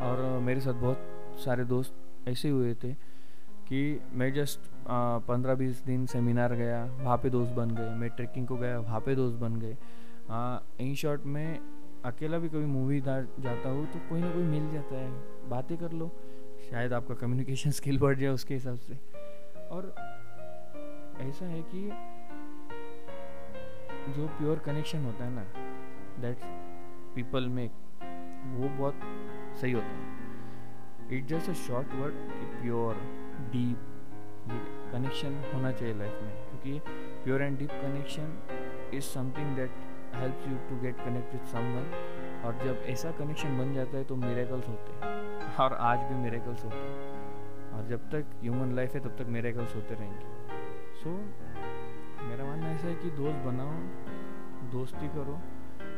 और 0.00 0.22
मेरे 0.42 0.60
साथ 0.60 0.80
बहुत 0.80 1.40
सारे 1.44 1.64
दोस्त 1.64 2.28
ऐसे 2.28 2.48
हुए 2.48 2.74
थे 2.74 2.92
कि 3.68 4.00
मैं 4.12 4.32
जस्ट 4.34 4.70
पंद्रह 5.28 5.54
बीस 5.54 5.82
दिन 5.84 6.06
सेमिनार 6.06 6.54
गया, 6.54 6.84
वहाँ 7.00 7.16
पे 7.18 7.30
दोस्त 7.30 7.52
बन 7.52 7.70
गए। 7.70 7.94
मैं 7.94 8.08
ट्रैकिंग 8.10 8.46
को 8.46 8.56
गया, 8.56 8.78
वहाँ 8.78 9.00
पे 9.00 9.14
दोस्त 9.14 9.36
बन 9.38 9.56
गए। 9.60 9.76
इन 10.80 10.94
शॉर्ट 10.94 11.26
में 11.26 11.58
अकेला 12.04 12.38
भी 12.38 12.48
कभी 12.48 12.66
मूवी 12.66 13.00
जाता 13.00 13.68
हूँ 13.68 13.86
तो 13.92 13.98
कोई 14.08 14.20
ना 14.20 14.30
कोई 14.30 14.42
मिल 14.42 14.70
जाता 14.72 14.96
है। 14.96 15.10
बातें 15.48 15.76
कर 15.78 15.92
लो। 15.92 16.10
शायद 16.70 16.92
आपका 16.92 17.14
कम्युनिकेशन 17.14 17.70
स्किल 17.70 17.98
बढ़ 18.04 18.18
जाए 18.18 18.30
उसके 18.30 18.54
हिसाब 18.54 18.76
से। 18.78 18.94
और 19.70 19.94
ऐसा 21.20 21.46
है 21.46 21.62
कि 21.62 21.88
जो 24.12 24.26
प्योर 24.28 24.58
कनेक्शन 24.58 25.04
होता 25.04 25.24
है 25.24 25.30
ना 25.30 25.44
दैट 26.20 26.36
पीपल 27.14 27.48
मेक 27.48 27.70
वो 28.44 28.68
बहुत 28.68 29.00
सही 29.60 29.72
होता 29.72 29.86
है। 29.86 31.18
It 31.18 31.26
just 31.26 31.50
a 31.50 31.52
short 31.52 31.94
word 31.94 32.14
कि 32.14 32.46
प्योर 32.62 32.94
डीप 33.52 33.90
ये 34.48 34.58
कनेक्शन 34.92 35.42
होना 35.54 35.72
चाहिए 35.72 35.94
लाइफ 35.94 36.18
में। 36.22 36.34
क्योंकि 36.44 36.80
pure 37.24 37.42
and 37.42 37.58
deep 37.58 37.70
connection 37.70 38.38
is 38.94 39.04
something 39.04 39.56
that 39.56 39.70
help 40.14 40.44
you 40.48 40.54
to 40.54 40.80
get 40.80 40.96
connect 40.96 41.32
with 41.32 41.44
someone 41.44 42.42
और 42.44 42.58
जब 42.64 42.82
ऐसा 42.86 43.10
कनेक्शन 43.10 43.58
बन 43.58 43.74
जाता 43.74 43.96
है 43.96 44.04
तो 44.04 44.16
मेरेकल्स 44.16 44.68
होते 44.68 44.92
हैं। 44.92 45.56
और 45.56 45.74
आज 45.74 45.98
भी 45.98 46.14
मेरेकल्स 46.14 46.64
होते 46.64 46.76
हैं। 46.76 47.72
और 47.72 47.86
जब 47.86 48.10
तक 48.10 48.24
ह्यूमन 48.42 48.72
लाइफ 48.72 48.94
है 48.94 49.00
तब 49.00 49.16
तक 49.16 49.26
मेरेकल्स 49.28 49.76
होते 49.76 49.94
रहेंगे। 49.94 50.26
सो 50.94 51.10
so, 51.10 51.73
मेरा 52.28 52.44
मानना 52.44 52.70
ऐसा 52.70 52.86
है 52.86 52.94
कि 52.94 53.10
दोस्त 53.10 53.38
बनाओ, 53.38 53.72
दोस्ती 54.72 55.08
करो 55.08 55.38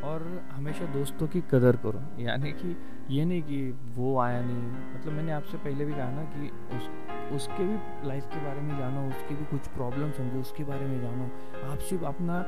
और 0.07 0.43
हमेशा 0.51 0.85
दोस्तों 0.85 1.27
की 1.27 1.41
कदर 1.41 1.75
करो। 1.75 2.01
यानी 2.19 2.51
कि 2.51 2.77
ये 3.09 3.25
नहीं 3.25 3.41
कि 3.41 3.79
वो 3.95 4.19
आया 4.19 4.41
नहीं। 4.41 4.95
मतलब 4.95 5.13
मैंने 5.13 5.31
आपसे 5.31 5.57
पहले 5.57 5.85
भी 5.85 5.93
कहा 5.93 6.11
ना 6.11 6.23
कि 6.23 6.49
उस, 6.77 6.89
उसके 7.35 7.63
भी 7.63 8.07
लाइफ 8.07 8.25
के 8.25 8.45
बारे 8.45 8.61
में 8.61 8.77
जानो, 8.79 9.07
उसके 9.09 9.35
भी 9.35 9.45
कुछ 9.45 9.67
प्रॉब्लम्स 9.67 10.19
होंगे, 10.19 10.37
उसके 10.37 10.63
बारे 10.63 10.85
में 10.85 11.01
जानो। 11.01 11.25
आप 11.71 11.77
सिर्फ़ 11.77 12.05
अपना 12.05 12.39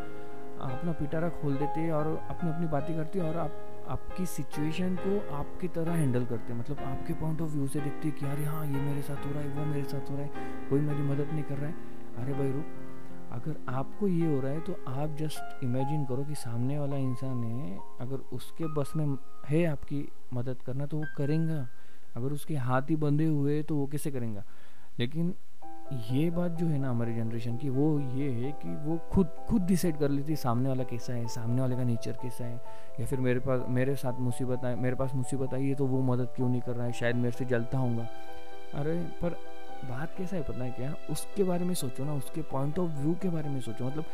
अपना 0.59 0.91
पिटारा 0.91 1.29
खोल 1.29 1.55
देते 1.55 1.79
हैं 1.79 1.91
और 1.91 2.07
अपनी 2.29 2.49
अपनी 2.49 2.67
बातें 2.67 2.95
करते 2.95 3.19
हैं 3.19 3.29
और 3.29 3.37
आप, 3.37 3.51
आपकी 3.89 4.25
सिचुएशन 4.25 4.95
को 4.95 5.35
आपकी 5.35 5.67
तरह 5.67 5.91
हैंडल 5.91 6.25
करते। 6.25 6.53
हैं 6.53 6.59
मतलब 6.59 6.79
आपके 6.79 7.13
पॉइंट 7.13 7.41
ऑफ़ 7.41 7.49
व्यू 7.49 7.67
से 7.67 7.79
देखते 7.79 8.07
हैं 8.07 8.17
कि 8.17 8.25
अरे 8.25 8.45
हाँ 8.45 8.65
ये 8.65 8.81
मेरे 8.81 9.01
साथ 9.01 9.25
हो 9.25 9.31
रहा 9.31 9.41
है, 9.41 9.49
वो 9.49 9.65
मेरे 9.65 9.83
साथ 9.83 10.09
हो 10.11 10.15
रहा 10.15 10.25
है, 10.25 10.31
कोई 10.69 10.79
मेरी 10.79 11.01
मदद 11.01 11.33
नहीं 11.33 11.43
कर 11.43 11.57
रहा 11.57 11.67
है। 11.67 11.75
अरे 12.17 12.33
भाई 12.33 12.51
रुक। 12.51 12.78
अगर 13.31 13.55
आपको 13.69 14.07
ये 14.07 14.35
हो 14.35 14.39
रहा 14.41 14.51
है 14.51 14.59
तो 14.59 14.75
आप 14.87 15.17
जस्ट 15.19 15.63
इमेजिन 15.63 16.05
करो 16.05 16.23
कि 16.23 16.35
सामने 16.35 16.79
वाला 16.79 16.95
इंसान 16.95 17.43
है, 17.43 17.79
अगर 18.01 18.15
उसके 18.15 18.67
बस 18.67 18.93
में 18.95 19.17
है 19.49 19.65
आपकी 19.65 20.07
मदद 20.33 20.61
करना 20.61 20.85
तो 20.85 20.97
वो 20.97 21.05
करेंगे। 21.17 21.61
अगर 22.15 22.33
उसके 22.33 22.55
हाथ 22.55 22.81
ही 22.81 22.95
बंधे 22.95 23.25
हुए 23.25 23.63
तो 23.63 23.75
वो 23.75 23.87
कैसे 23.87 24.11
करेंगे? 24.11 24.41
लेकिन 24.99 25.33
ये 26.11 26.29
बात 26.29 26.51
जो 26.51 26.67
है 26.67 26.77
ना 26.77 26.89
हमारी 26.89 27.15
जनरेशन 27.15 27.57
की, 27.57 27.69
वो 27.69 27.99
ये 27.99 28.31
है 28.31 28.51
कि 28.51 28.75
वो 28.75 28.97
खुद 28.97 29.27
खुद 29.49 29.61
डिसाइड 29.61 29.97
कर 29.97 30.09
लेती 30.09 30.31
है, 30.31 30.35
सामने 30.35 30.69
वाला 30.69 30.83
कैसा 30.83 31.13
है, 31.13 31.27
सामने 31.27 31.61
वाले 31.61 31.75
का 31.75 31.83
नेचर 31.83 32.11
कैसा 32.11 32.45
है। 32.45 32.61
या 32.99 33.05
फिर 33.05 33.19
मेरे 33.19 33.39
पास, 33.39 33.61
मेरे 33.69 33.95
साथ 33.95 34.19
मुसीबत 34.19 34.65
आए 34.65 34.75
मेरे 34.75 34.95
पास 34.95 35.15
मुसीबत 35.15 35.53
आई 35.53 35.67
है 35.67 35.75
तो 35.75 35.85
वो 35.85 36.01
मदद 36.01 36.27
क्यों 36.35 36.49
नहीं 36.49 36.61
कर 36.61 36.75
रहा 36.75 36.85
है? 36.85 36.91
शायद 36.91 37.15
मेरे 37.15 37.31
से 37.31 37.45
जलता 37.45 37.77
होगा। 37.77 38.07
अरे, 38.73 38.99
पर 39.21 39.37
बात 39.85 40.13
कैसा 40.17 40.35
है 40.35 40.41
पता 40.43 40.63
है 40.63 40.71
क्या? 40.71 40.93
उसके 41.09 41.43
बारे 41.43 41.65
में 41.65 41.73
सोचो 41.75 42.03
ना 42.05 42.13
उसके 42.13 42.41
पॉइंट 42.41 42.79
ऑफ़ 42.79 42.91
व्यू 42.91 43.13
के 43.21 43.29
बारे 43.29 43.49
में 43.49 43.59
सोचो। 43.61 43.85
मतलब 43.85 44.05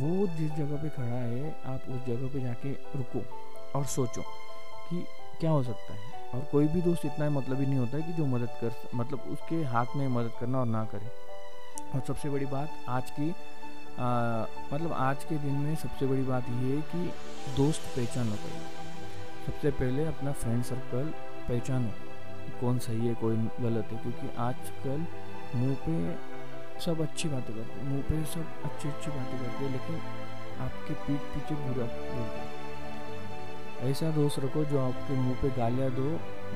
वो 0.00 0.26
जिस 0.26 0.50
जगह 0.52 0.82
पे 0.82 0.88
खड़ा 0.88 1.06
है 1.06 1.50
आप 1.66 1.88
उस 1.88 2.04
जगह 2.06 2.32
पे 2.32 2.40
जाके 2.40 2.72
रुको 2.96 3.22
और 3.78 3.84
सोचो 3.86 4.22
कि 4.90 5.04
क्या 5.40 5.50
हो 5.50 5.62
सकता 5.62 5.94
है। 5.94 6.16
और 6.34 6.40
कोई 6.52 6.66
भी 6.68 6.82
दोस्त 6.82 7.04
इतना 7.06 7.28
मतलब 7.30 7.60
ही 7.60 7.66
नहीं 7.66 7.78
होता 7.78 7.96
है 7.96 8.02
कि 8.02 8.12
जो 8.12 8.26
मदद 8.26 8.58
कर 8.60 8.74
मतलब 8.94 9.20
उसके 9.30 9.62
हाथ 9.64 9.96
में 9.96 10.06
मदद 10.08 10.32
करना 10.40 10.60
और 10.60 10.66
ना 10.66 10.84
करे। 10.84 11.10
और 11.94 12.00
सबसे 12.06 12.30
बड़ी 12.30 12.46
बात 12.46 12.84
आज 12.88 13.10
की 13.10 13.34
आ, 13.98 14.46
मतलब 14.72 14.92
आज 14.92 15.24
के 15.24 15.36
दिन 15.38 15.52
में 15.52 15.74
सबसे 15.76 16.06
बड़ी 16.06 16.22
बात 16.22 16.48
ये 16.48 16.74
है 16.76 16.82
कि 16.90 17.54
दोस्त 17.56 17.82
पहचानो 17.96 18.32
करो 18.32 18.60
सबसे 19.46 19.70
पहले 19.70 20.04
अपना 20.06 20.32
फ्रेंड 20.32 20.62
सर्कल 20.64 21.12
पहचानो। 21.48 22.07
कौन 22.60 22.78
सही 22.78 23.06
है, 23.06 23.14
कोई 23.14 23.36
गलत 23.60 23.92
है, 23.92 23.98
क्योंकि 24.02 24.28
आजकल 24.40 25.04
मुँह 25.56 25.74
पे 25.84 25.94
सब 26.80 27.00
अच्छी 27.02 27.28
बातें 27.28 27.54
करते 27.54 27.72
हैं, 27.72 27.88
मुँह 27.90 28.02
पे 28.08 28.24
सब 28.32 28.46
अच्छी 28.64 28.88
अच्छी 28.88 29.10
बातें 29.10 29.38
करते 29.38 29.64
हैं, 29.64 29.70
लेकिन 29.72 29.96
आपके 30.62 30.94
पीठ 31.04 31.20
पीछे 31.34 31.54
बुरा 31.56 31.86
बोलते 31.86 32.46
ऐसा 33.80 34.10
दोस्त 34.10 34.38
रखो 34.44 34.64
जो 34.70 34.78
आपके 34.80 35.14
मुँह 35.16 35.36
पे 35.42 35.48
गालियाँ 35.56 35.90
दो, 35.94 36.06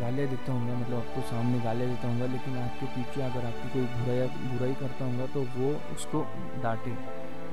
गालियाँ 0.01 0.29
देता 0.31 0.53
हूँ 0.53 0.81
मतलब 0.81 0.97
आपको 0.99 1.21
सामने 1.29 1.59
गालियाँ 1.65 1.89
देता 1.91 2.09
हूँ 2.09 2.29
लेकिन 2.33 2.57
आपके 2.59 2.87
पीछे 2.95 3.23
अगर 3.23 3.47
आपकी 3.47 3.69
कोई 3.75 3.85
बुराई 3.99 4.49
बुराई 4.53 4.75
करता 4.81 5.05
हूँ 5.05 5.29
तो 5.35 5.41
वो 5.57 5.69
उसको 5.95 6.23
डांटे, 6.63 6.91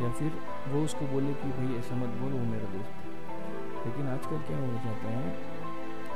या 0.03 0.09
फिर 0.19 0.31
वो 0.71 0.83
उसको 0.85 1.07
बोले 1.13 1.33
कि 1.41 1.51
भाई, 1.51 1.77
ऐसा 1.79 1.95
मत 1.95 2.17
बोल, 2.21 2.31
वो 2.33 2.45
मेरा 2.51 2.71
दोस्त 2.73 3.85
लेकिन 3.85 4.07
आजकल 4.09 4.41
क्या 4.47 4.57
हो 4.57 4.71
जाता 4.85 5.07
है 5.09 5.27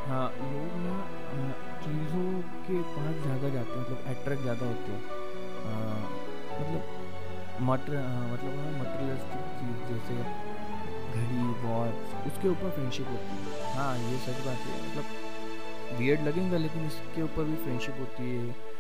हाँ 0.08 0.26
लोग 0.40 0.72
ना 0.84 0.96
चीज़ों 1.84 2.26
के 2.66 2.82
पास 2.96 3.14
ज़्यादा 3.24 3.50
जाते 3.50 3.72
हैं 3.72 3.82
मतलब 3.82 4.00
अट्रैक्ट 4.16 4.42
ज़्यादा 4.42 4.66
होते 4.66 4.90
हैं। 4.92 5.04
मतलब 6.54 6.84
मटर 7.62 7.94
मतलब 8.32 8.54
मटेरियलिस्टिक 8.80 9.44
चीज़ 9.58 9.80
जैसे 9.90 10.14
घड़ी 11.14 11.44
वॉच 11.64 12.28
उसके 12.28 12.48
ऊपर 12.50 12.70
फ्रेंडशिप 12.70 13.08
होती 13.08 13.34
है। 13.40 13.74
हाँ 13.76 13.94
ये 14.00 14.18
सच 14.26 14.46
बात 14.46 14.60
है। 14.68 14.74
मतलब 14.88 15.06
वियर्ड 16.00 16.22
लगेगा, 16.28 16.58
लेकिन 16.58 16.86
इसके 16.86 17.22
ऊपर 17.22 17.44
भी 17.44 17.56
फ्रेंडशिप 17.64 18.00
होती 18.00 18.30
है। 18.30 18.72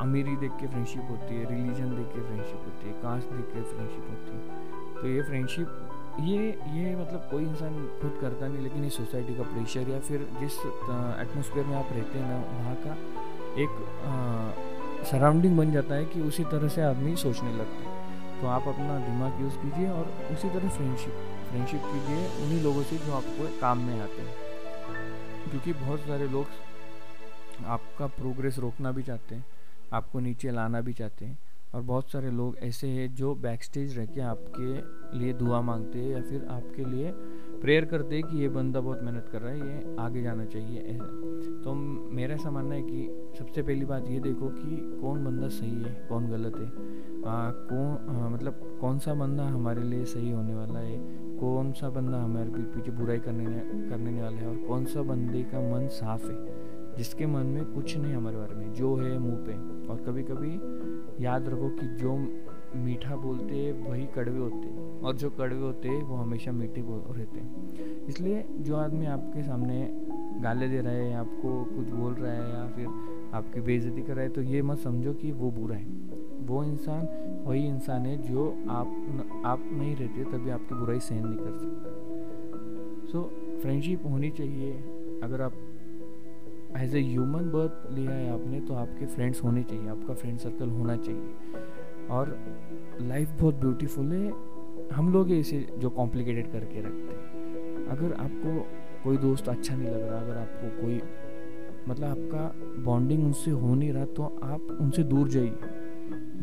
अमीरी 0.00 0.34
देख 0.36 0.52
के 0.60 0.66
फ्रेंडशिप 0.66 1.10
होती 1.10 1.34
है 1.34 1.42
रिलीजन 1.50 1.90
देख 1.96 2.06
के 2.14 2.20
फ्रेंडशिप 2.22 2.60
होती 2.66 2.88
है 2.88 2.92
कास्ट 3.02 3.32
देख 3.32 3.46
के 3.46 3.62
फ्रेंडशिप 3.72 4.04
होती 4.10 4.30
है। 4.34 4.40
तो 4.94 5.08
ये 5.08 5.22
फ्रेंडशिप 5.22 5.68
ये 6.20 6.48
ये 6.72 6.94
मतलब 6.96 7.28
कोई 7.30 7.42
इंसान 7.42 7.74
खुद 8.00 8.18
करता 8.20 8.46
नहीं, 8.48 8.62
लेकिन 8.62 8.84
इस 8.84 8.96
सोसाइटी 8.96 9.34
का 9.34 9.42
प्रेशर 9.44 9.88
या 9.90 9.98
फिर 10.00 10.18
जिस 10.40 10.58
एटमोसफियर 11.22 11.66
में 11.66 11.76
आप 11.76 11.88
रहते 11.92 12.18
हैं 12.18 12.28
ना, 12.28 12.36
वहाँ 12.52 12.74
का 12.84 12.92
एक 13.62 15.06
सराउंडिंग 15.10 15.56
बन 15.58 15.72
जाता 15.72 15.94
है 15.94 16.04
कि 16.04 16.20
उसी 16.22 16.44
तरह 16.44 16.68
से 16.68 16.82
आदमी 16.82 17.16
सोचने 17.16 17.52
लगता 17.52 17.88
है। 17.88 18.40
तो 18.40 18.46
आप 18.46 18.68
अपना 18.68 18.98
दिमाग 18.98 19.40
यूज़ 19.40 19.56
कीजिए 19.56 19.88
और 19.90 20.12
उसी 20.32 20.48
तरह 20.50 20.68
फ्रेंडशिप 20.68 21.14
फ्रेंडशिप 21.50 21.82
कीजिए 21.84 22.26
उन्हीं 22.44 22.62
लोगों 22.62 22.82
से 22.82 22.96
जो 22.98 23.12
आपको 23.12 23.48
काम 23.60 23.78
में 23.78 24.00
आते 24.00 24.22
हैं। 24.22 25.50
क्योंकि 25.50 25.72
बहुत 25.74 26.00
सारे 26.00 26.28
लोग 26.28 26.46
आपका 27.66 28.06
प्रोग्रेस 28.06 28.58
रोकना 28.58 28.92
भी 28.92 29.02
चाहते 29.02 29.34
हैं, 29.34 29.44
आपको 29.92 30.20
नीचे 30.20 30.50
लाना 30.50 30.80
भी 30.80 30.92
चाहते 30.92 31.24
हैं। 31.24 31.38
और 31.74 31.82
बहुत 31.82 32.10
सारे 32.10 32.30
लोग 32.30 32.56
ऐसे 32.62 32.86
हैं 32.86 33.14
जो 33.14 33.34
बैक 33.34 33.62
स्टेज 33.64 33.98
रह 33.98 34.06
के 34.06 34.20
आपके 34.20 35.18
लिए 35.18 35.32
दुआ 35.32 35.60
मांगते 35.60 35.98
हैं 35.98 36.10
या 36.10 36.20
फिर 36.20 36.46
आपके 36.50 36.84
लिए 36.84 37.12
प्रेयर 37.60 37.84
करते 37.84 38.16
हैं 38.16 38.24
कि 38.24 38.38
ये 38.38 38.48
बंदा 38.48 38.80
बहुत 38.80 39.02
मेहनत 39.02 39.28
कर 39.32 39.40
रहा 39.40 39.52
है 39.52 39.58
ये 39.58 39.96
आगे 39.98 40.22
जाना 40.22 40.44
चाहिए 40.44 40.80
ऐसा। 40.80 41.04
तो 41.64 41.74
मेरा 42.14 42.34
ऐसा 42.34 42.50
मानना 42.50 42.74
है 42.74 42.82
कि 42.82 43.34
सबसे 43.38 43.62
पहली 43.62 43.84
बात 43.84 44.08
ये 44.08 44.20
देखो 44.20 44.48
कि 44.48 44.98
कौन 45.00 45.24
बंदा 45.24 45.48
सही 45.48 45.82
है 45.82 46.06
कौन 46.08 46.28
गलत 46.30 46.56
है। 46.56 46.66
आ, 46.66 47.50
कौन 47.50 48.16
आ, 48.16 48.28
मतलब 48.28 48.78
कौन 48.80 48.98
सा 48.98 49.14
बंदा 49.14 49.44
हमारे 49.44 49.82
लिए 49.82 50.04
सही 50.04 50.30
होने 50.30 50.54
वाला 50.54 50.78
है 50.78 50.98
कौन 51.38 51.72
सा 51.72 51.88
बंदा 51.90 52.22
हमारे 52.22 52.50
पीछे 52.50 52.90
बुराई 52.90 53.18
करने 53.18 53.44
करने 53.90 54.20
वाला 54.22 54.36
है 54.36 54.48
और 54.48 54.56
कौन 54.56 54.84
सा 54.84 55.02
बंदे 55.02 55.42
का 55.42 55.60
मन 55.60 55.88
साफ़ 55.88 56.26
है। 56.26 56.63
जिसके 56.98 57.26
मन 57.26 57.46
में 57.46 57.64
कुछ 57.64 57.96
नहीं 57.96 58.14
हमारे 58.14 58.36
बारे 58.36 58.54
में 58.54 58.72
जो 58.72 58.94
है 58.96 59.18
मुँह 59.18 59.36
पे। 59.36 59.52
और 59.88 59.98
कभी 60.06 60.22
कभी 60.22 61.24
याद 61.24 61.48
रखो 61.48 61.68
कि 61.68 61.86
जो 61.86 62.16
मीठा 62.76 63.16
बोलते 63.16 63.54
हैं 63.54 63.90
वही 63.90 64.06
कड़वे 64.06 64.38
होते। 64.38 64.56
हैं 64.56 65.00
और 65.00 65.16
जो 65.16 65.30
कड़वे 65.30 65.60
होते 65.60 65.88
हैं 65.88 66.02
वो 66.02 66.16
हमेशा 66.16 66.52
मीठे 66.52 66.82
बोल 66.82 67.16
रहते। 67.16 67.40
हैं 67.40 68.06
इसलिए 68.06 68.44
जो 68.58 68.76
आदमी 68.76 69.06
आपके 69.06 69.42
सामने 69.42 69.88
गाले 70.42 70.68
दे 70.68 70.80
रहा 70.80 70.92
है 70.92 71.10
या 71.10 71.20
आपको 71.20 71.64
कुछ 71.64 71.88
बोल 71.88 72.14
रहा 72.14 72.32
है 72.32 72.50
या 72.50 72.66
फिर 72.66 72.86
आपकी 73.34 73.60
बेइज्जती 73.60 74.02
कर 74.02 74.14
रहा 74.14 74.22
है 74.22 74.30
तो 74.30 74.42
ये 74.42 74.62
मत 74.62 74.78
समझो 74.78 75.12
कि 75.12 75.32
वो 75.32 75.50
बुरा 75.50 75.76
है। 75.76 75.86
वो 76.40 76.64
इंसान 76.64 77.08
वही 77.46 77.66
इंसान 77.66 78.06
है 78.06 78.16
जो 78.22 78.48
आप 78.70 78.86
न, 78.88 79.42
आप 79.44 79.60
नहीं 79.72 79.96
रहते 79.96 80.24
तभी 80.24 80.50
आपकी 80.50 80.74
बुराई 80.74 81.00
सहन 81.00 81.26
नहीं 81.26 81.38
कर 81.38 81.58
सकता। 81.58 83.12
सो 83.12 83.18
so, 83.18 83.62
फ्रेंडशिप 83.62 84.06
होनी 84.06 84.30
चाहिए। 84.30 84.72
अगर 85.22 85.42
आप 85.42 85.52
एज 86.76 86.94
ए 86.96 87.00
ह्यूमन 87.02 87.50
बर्थ 87.50 87.92
लिया 87.92 88.10
है 88.10 88.30
आपने 88.32 88.60
तो 88.60 88.74
आपके 88.74 89.06
फ्रेंड्स 89.06 89.42
होने 89.44 89.62
चाहिए, 89.62 89.88
आपका 89.88 90.14
फ्रेंड 90.14 90.38
सर्कल 90.38 90.68
होना 90.70 90.96
चाहिए। 90.96 92.08
और 92.10 92.36
लाइफ 93.00 93.30
बहुत 93.40 93.54
ब्यूटीफुल 93.54 94.12
है। 94.12 94.32
हम 94.92 95.12
लोग 95.12 95.30
इसे 95.30 95.66
जो 95.78 95.90
कॉम्प्लिकेटेड 95.90 96.50
करके 96.52 96.80
रखते 96.80 97.14
हैं। 97.14 97.86
अगर 97.88 98.12
आपको 98.14 98.58
कोई 99.04 99.16
दोस्त 99.16 99.48
अच्छा 99.48 99.76
नहीं 99.76 99.88
लग 99.88 100.02
रहा, 100.02 100.20
अगर 100.20 100.36
आपको 100.36 100.82
कोई 100.82 101.00
मतलब 101.88 102.04
आपका 102.04 102.82
बॉन्डिंग 102.82 103.24
उनसे 103.24 103.50
हो 103.50 103.74
नहीं 103.74 103.92
रहा 103.92 104.04
तो 104.06 104.22
आप 104.44 104.76
उनसे 104.80 105.02
दूर 105.04 105.28
जाइए। 105.28 105.58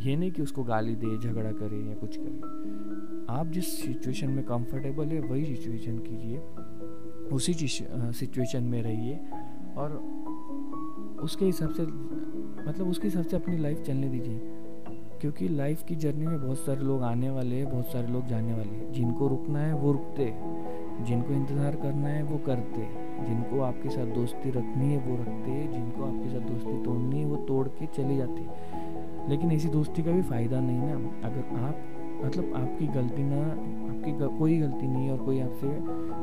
ये 0.02 0.16
नहीं 0.16 0.32
कि 0.32 0.42
उसको 0.42 0.64
गाली 0.64 0.96
दे, 0.96 1.18
झगड़ा 1.18 1.52
करे 1.52 1.78
या 1.80 1.96
कुछ 1.96 2.18
करे। 2.18 3.34
आप 3.34 3.48
जिस 3.48 3.68
सिचुएशन 3.82 4.30
में 4.30 4.44
कंफर्टेबल 4.46 5.06
है, 5.06 5.20
वही 5.22 5.46
सिचुएशन 5.46 5.98
कीजिए। 6.00 6.38
उसी 7.28 7.54
सिचुएशन 7.54 8.64
में 8.64 8.82
रहिए। 8.84 9.20
और 9.78 9.92
उसके 11.24 11.46
हिसाब 11.46 11.70
से 11.70 11.84
मतलब 12.68 12.88
उसके 12.88 13.08
हिसाब 13.08 13.24
से 13.24 13.36
अपनी 13.36 13.58
लाइफ 13.58 13.82
चलने 13.82 14.10
दीजिए। 14.10 14.40
क्योंकि 15.22 15.48
लाइफ 15.48 15.84
की 15.84 15.96
जर्नी 15.96 16.26
में 16.28 16.42
बहुत 16.42 16.58
सारे 16.58 16.82
लोग 16.82 17.04
आने 17.04 17.30
वाले 17.30 17.56
हैं, 17.56 17.70
बहुत 17.70 17.86
सारे 17.86 18.08
लोग 18.08 18.28
जाने 18.28 18.54
वाले 18.54 18.70
हैं। 18.70 18.92
जिनको 18.92 19.28
रुकना 19.28 19.60
है, 19.60 19.74
वो 19.74 19.92
रुकते 19.92 20.26
जिनको 21.06 21.34
इंतज़ार 21.34 21.76
करना 21.76 22.08
है, 22.08 22.24
वो 22.24 22.38
करते 22.38 22.82
जिनको 23.28 23.62
आपके 23.62 23.90
साथ 23.90 24.06
दोस्ती 24.06 24.50
रखनी 24.50 24.94
है, 24.94 24.98
वो 24.98 25.16
रखते 25.16 25.68
जिनको 25.74 26.04
आपके 26.04 26.30
साथ 26.30 26.50
दोस्ती 26.50 26.84
तोड़नी 26.84 27.20
है, 27.20 27.26
वो 27.26 27.36
तोड़ 27.36 27.68
के 27.68 27.86
चले 27.86 28.18
जाते 28.18 28.42
लेकिन 29.30 29.52
ऐसी 29.52 29.70
दोस्ती 29.70 30.04
का 30.04 30.12
भी 30.12 30.22
फ़ायदा 30.22 30.60
नहीं 30.60 30.78
ना। 30.78 30.94
अगर 31.28 31.60
आप 31.60 31.91
मतलब 32.24 32.54
आपकी 32.56 32.88
गलती 32.88 33.24
ना 33.24 33.42
आपकी 33.92 34.12
ग, 34.12 34.38
कोई 34.40 34.58
गलती 34.58 34.88
नहीं 34.88 35.06
है 35.06 35.12
और 35.12 35.26
कोई 35.26 35.40
आपसे 35.40 35.68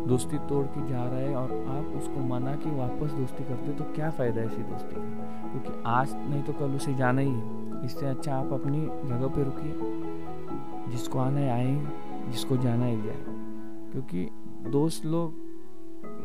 दोस्ती 0.09 0.39
तोड़ 0.39 0.65
के 0.67 0.89
जा 0.89 1.05
रहा 1.05 1.19
है 1.19 1.35
और 1.35 1.53
आप 1.69 1.97
उसको 1.97 2.21
मना 2.21 2.55
के 2.57 2.71
वापस 2.71 3.13
दोस्ती 3.13 3.45
करते 3.45 3.73
तो 3.73 3.85
क्या 3.85 4.11
फ़ायदा 4.11 4.41
है 4.41 4.47
ऐसी 4.47 4.63
दोस्ती 4.63 4.95
का? 4.95 5.01
क्योंकि 5.51 5.83
आज 5.87 6.15
नहीं 6.15 6.43
तो 6.43 6.53
कल 6.53 6.75
उसे 6.75 6.95
जाना 6.95 7.21
ही 7.21 7.31
है। 7.31 7.85
इससे 7.85 8.07
अच्छा 8.07 8.35
आप 8.37 8.53
अपनी 8.53 8.81
जगह 8.81 9.27
पे 9.27 9.45
रुकिए 9.45 10.91
जिसको 10.93 11.19
आना 11.19 11.41
है 11.41 11.51
आए 11.51 12.31
जिसको 12.31 12.57
जाना 12.57 12.85
है 12.85 13.03
जाए। 13.03 13.23
क्योंकि 13.93 14.29
दोस्त 14.71 15.07
लोग 15.07 15.47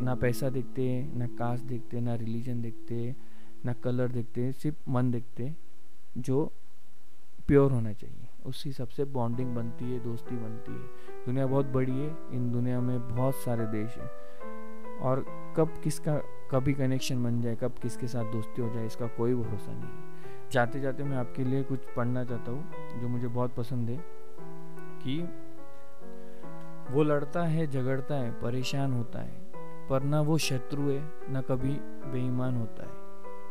ना 0.01 0.15
पैसा 0.15 0.49
देखते 0.49 0.89
हैं 0.89 1.17
ना 1.17 1.27
कास्ट 1.27 1.63
देखते 1.63 2.01
ना 2.01 2.15
रिलीजन 2.15 2.61
देखते 2.61 3.15
ना 3.65 3.73
कलर 3.73 4.07
देखते 4.07 4.51
सिर्फ़ 4.51 4.89
मन 4.89 5.11
देखते 5.11 5.53
जो 6.17 6.51
प्योर 7.47 7.71
होना 7.71 7.93
चाहिए। 7.93 8.22
उसी 8.45 8.71
सबसे 8.71 9.05
बॉन्डिंग 9.05 9.55
बनती 9.55 9.93
है, 9.93 9.99
दोस्ती 9.99 10.35
बनती 10.35 10.71
है। 10.71 10.87
दुनिया 11.25 11.47
बहुत 11.47 11.65
बड़ी 11.65 11.91
है, 11.91 12.17
इन 12.31 12.51
दुनिया 12.51 12.81
में 12.81 13.15
बहुत 13.15 13.35
सारे 13.35 13.65
देश 13.65 13.97
हैं। 13.97 14.11
और 14.99 15.25
कब 15.57 15.73
किसका, 15.83 16.17
कभी 16.51 16.73
कनेक्शन 16.73 17.23
बन 17.23 17.41
जाए, 17.41 17.55
कब 17.55 17.71
किसके 17.71 18.07
साथ 18.07 18.31
दोस्ती 18.31 18.61
हो 18.61 18.69
जाए, 18.69 18.85
इसका 18.85 19.07
कोई 19.07 19.35
भरोसा 19.35 19.71
नहीं 19.71 19.83
है। 19.83 20.13
जाते 20.51 20.79
जाते 20.79 21.03
मैं 21.03 21.17
आपके 21.17 21.43
लिए 21.43 21.63
कुछ 21.63 21.79
पढ़ना 21.95 22.23
चाहता 22.23 22.51
हूँ, 22.51 22.71
जो 23.01 23.07
मुझे 23.07 23.27
बहुत 23.27 23.55
पसंद 23.55 23.89
है, 23.89 23.97
कि 25.05 25.27
वो 26.91 27.03
लड़ता 27.03 27.43
है, 27.43 27.67
झगड़ता 27.67 28.15
है, 28.15 28.31
परेशान 28.31 28.93
होता 28.93 29.19
है, 29.19 29.51
पर 29.89 30.03
ना 30.03 30.21
वो 30.21 30.37
शत्रु 30.37 30.81
है, 30.81 31.11
ना 31.29 31.41
कभी 31.41 31.73
बेईमान 32.11 32.55
होता 32.55 32.83
है। 32.83 33.03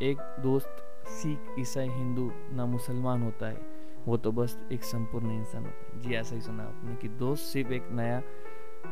एक 0.02 0.36
दोस्त, 0.40 0.76
सिख, 1.06 1.54
ईसाई, 1.58 1.88
हिंदू, 1.88 2.32
ना 2.52 2.66
मुसलमान 2.66 3.22
होता 3.22 3.46
है। 3.46 3.81
वो 4.06 4.16
तो 4.16 4.32
बस 4.32 4.58
एक 4.72 4.84
संपूर्ण 4.84 5.30
इंसान 5.30 5.64
होता 5.64 5.92
है। 5.92 6.00
जी, 6.00 6.14
ऐसा 6.14 6.34
ही 6.34 6.40
सुना 6.40 6.62
आपने 6.62 6.94
कि 6.96 7.08
दोस्त 7.08 7.44
सिर्फ़ 7.44 7.72
एक 7.72 7.88
नया 7.92 8.22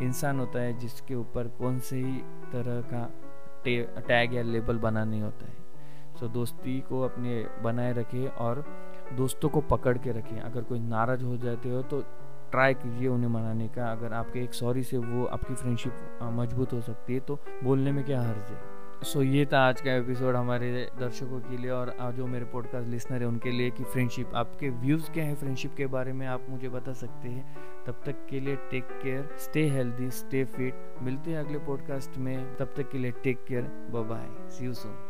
इंसान 0.01 0.40
होता 0.40 0.59
है, 0.59 0.79
जिसके 0.79 1.14
ऊपर 1.14 1.49
कौन 1.59 1.79
से 1.81 1.96
ही 1.96 2.18
तरह 2.53 2.81
का 2.92 3.09
टैग 3.64 4.35
या 4.35 4.42
लेबल 4.42 4.79
बना 4.79 5.05
नहीं 5.05 5.23
होता 5.23 5.46
है। 5.46 5.59
सो, 6.20 6.29
दोस्ती 6.29 6.79
को 6.81 7.01
अपने 7.03 7.44
बनाए 7.62 7.92
रखें 7.92 8.27
और 8.29 8.64
दोस्तों 9.12 9.49
को 9.49 9.61
पकड़ 9.61 9.96
के 9.99 10.12
रखें। 10.12 10.40
अगर 10.40 10.62
कोई 10.62 10.79
नाराज़ 10.79 11.25
हो 11.25 11.37
जाते 11.37 11.70
हो 11.70 11.83
तो 11.83 12.01
ट्राई 12.51 12.75
कीजिए 12.75 13.09
उन्हें 13.09 13.31
मनाने 13.31 13.68
का। 13.68 13.90
अगर 13.92 14.12
आपके 14.12 14.42
एक 14.44 14.55
सॉरी 14.55 14.83
से 14.83 14.99
वो 14.99 15.25
आपकी 15.27 15.55
फ्रेंडशिप 15.55 16.18
मज़बूत 16.33 16.73
हो 16.73 16.81
सकती 16.81 17.14
है 17.14 17.20
तो 17.20 17.38
बोलने 17.64 17.92
में 17.92 18.05
क्या 18.05 18.20
हर्ज 18.23 18.51
है? 18.51 18.69
सो 19.02 19.18
so, 19.20 19.26
ये 19.26 19.46
था 19.46 19.68
आज 19.68 19.80
का 19.80 19.92
एपिसोड 19.92 20.36
हमारे 20.36 20.88
दर्शकों 20.98 21.40
के 21.40 21.56
लिए 21.56 21.70
और 21.70 22.12
जो 22.12 22.26
मेरे 22.26 22.44
पॉडकास्ट 22.44 22.88
लिसनर 22.88 23.20
है 23.20 23.28
उनके 23.28 23.50
लिए 23.50 23.70
कि 23.70 23.84
फ्रेंडशिप 23.84 24.30
आपके 24.34 24.68
व्यूज़ 24.70 25.10
क्या 25.10 25.24
है 25.24 25.34
फ्रेंडशिप 25.34 25.74
के 25.74 25.86
बारे 25.86 26.12
में 26.12 26.26
आप 26.26 26.46
मुझे 26.48 26.68
बता 26.68 26.92
सकते 26.92 27.28
हैं। 27.28 27.56
तब 27.86 28.02
तक 28.06 28.26
के 28.30 28.40
लिए 28.40 28.56
take 28.56 28.84
care 28.84 29.36
stay 29.38 29.68
healthy 29.68 30.10
stay 30.10 30.44
fit 30.44 30.94
मिलते 31.02 31.30
हैं 31.30 31.38
अगले 31.38 31.58
पॉडकास्ट 31.58 32.18
में। 32.18 32.56
तब 32.56 32.74
तक 32.76 32.90
के 32.90 32.98
लिए 32.98 33.10
take 33.10 33.44
care 33.48 33.62
bye 33.90 34.50
see 34.50 34.64
you 34.64 34.72
soon 34.72 35.10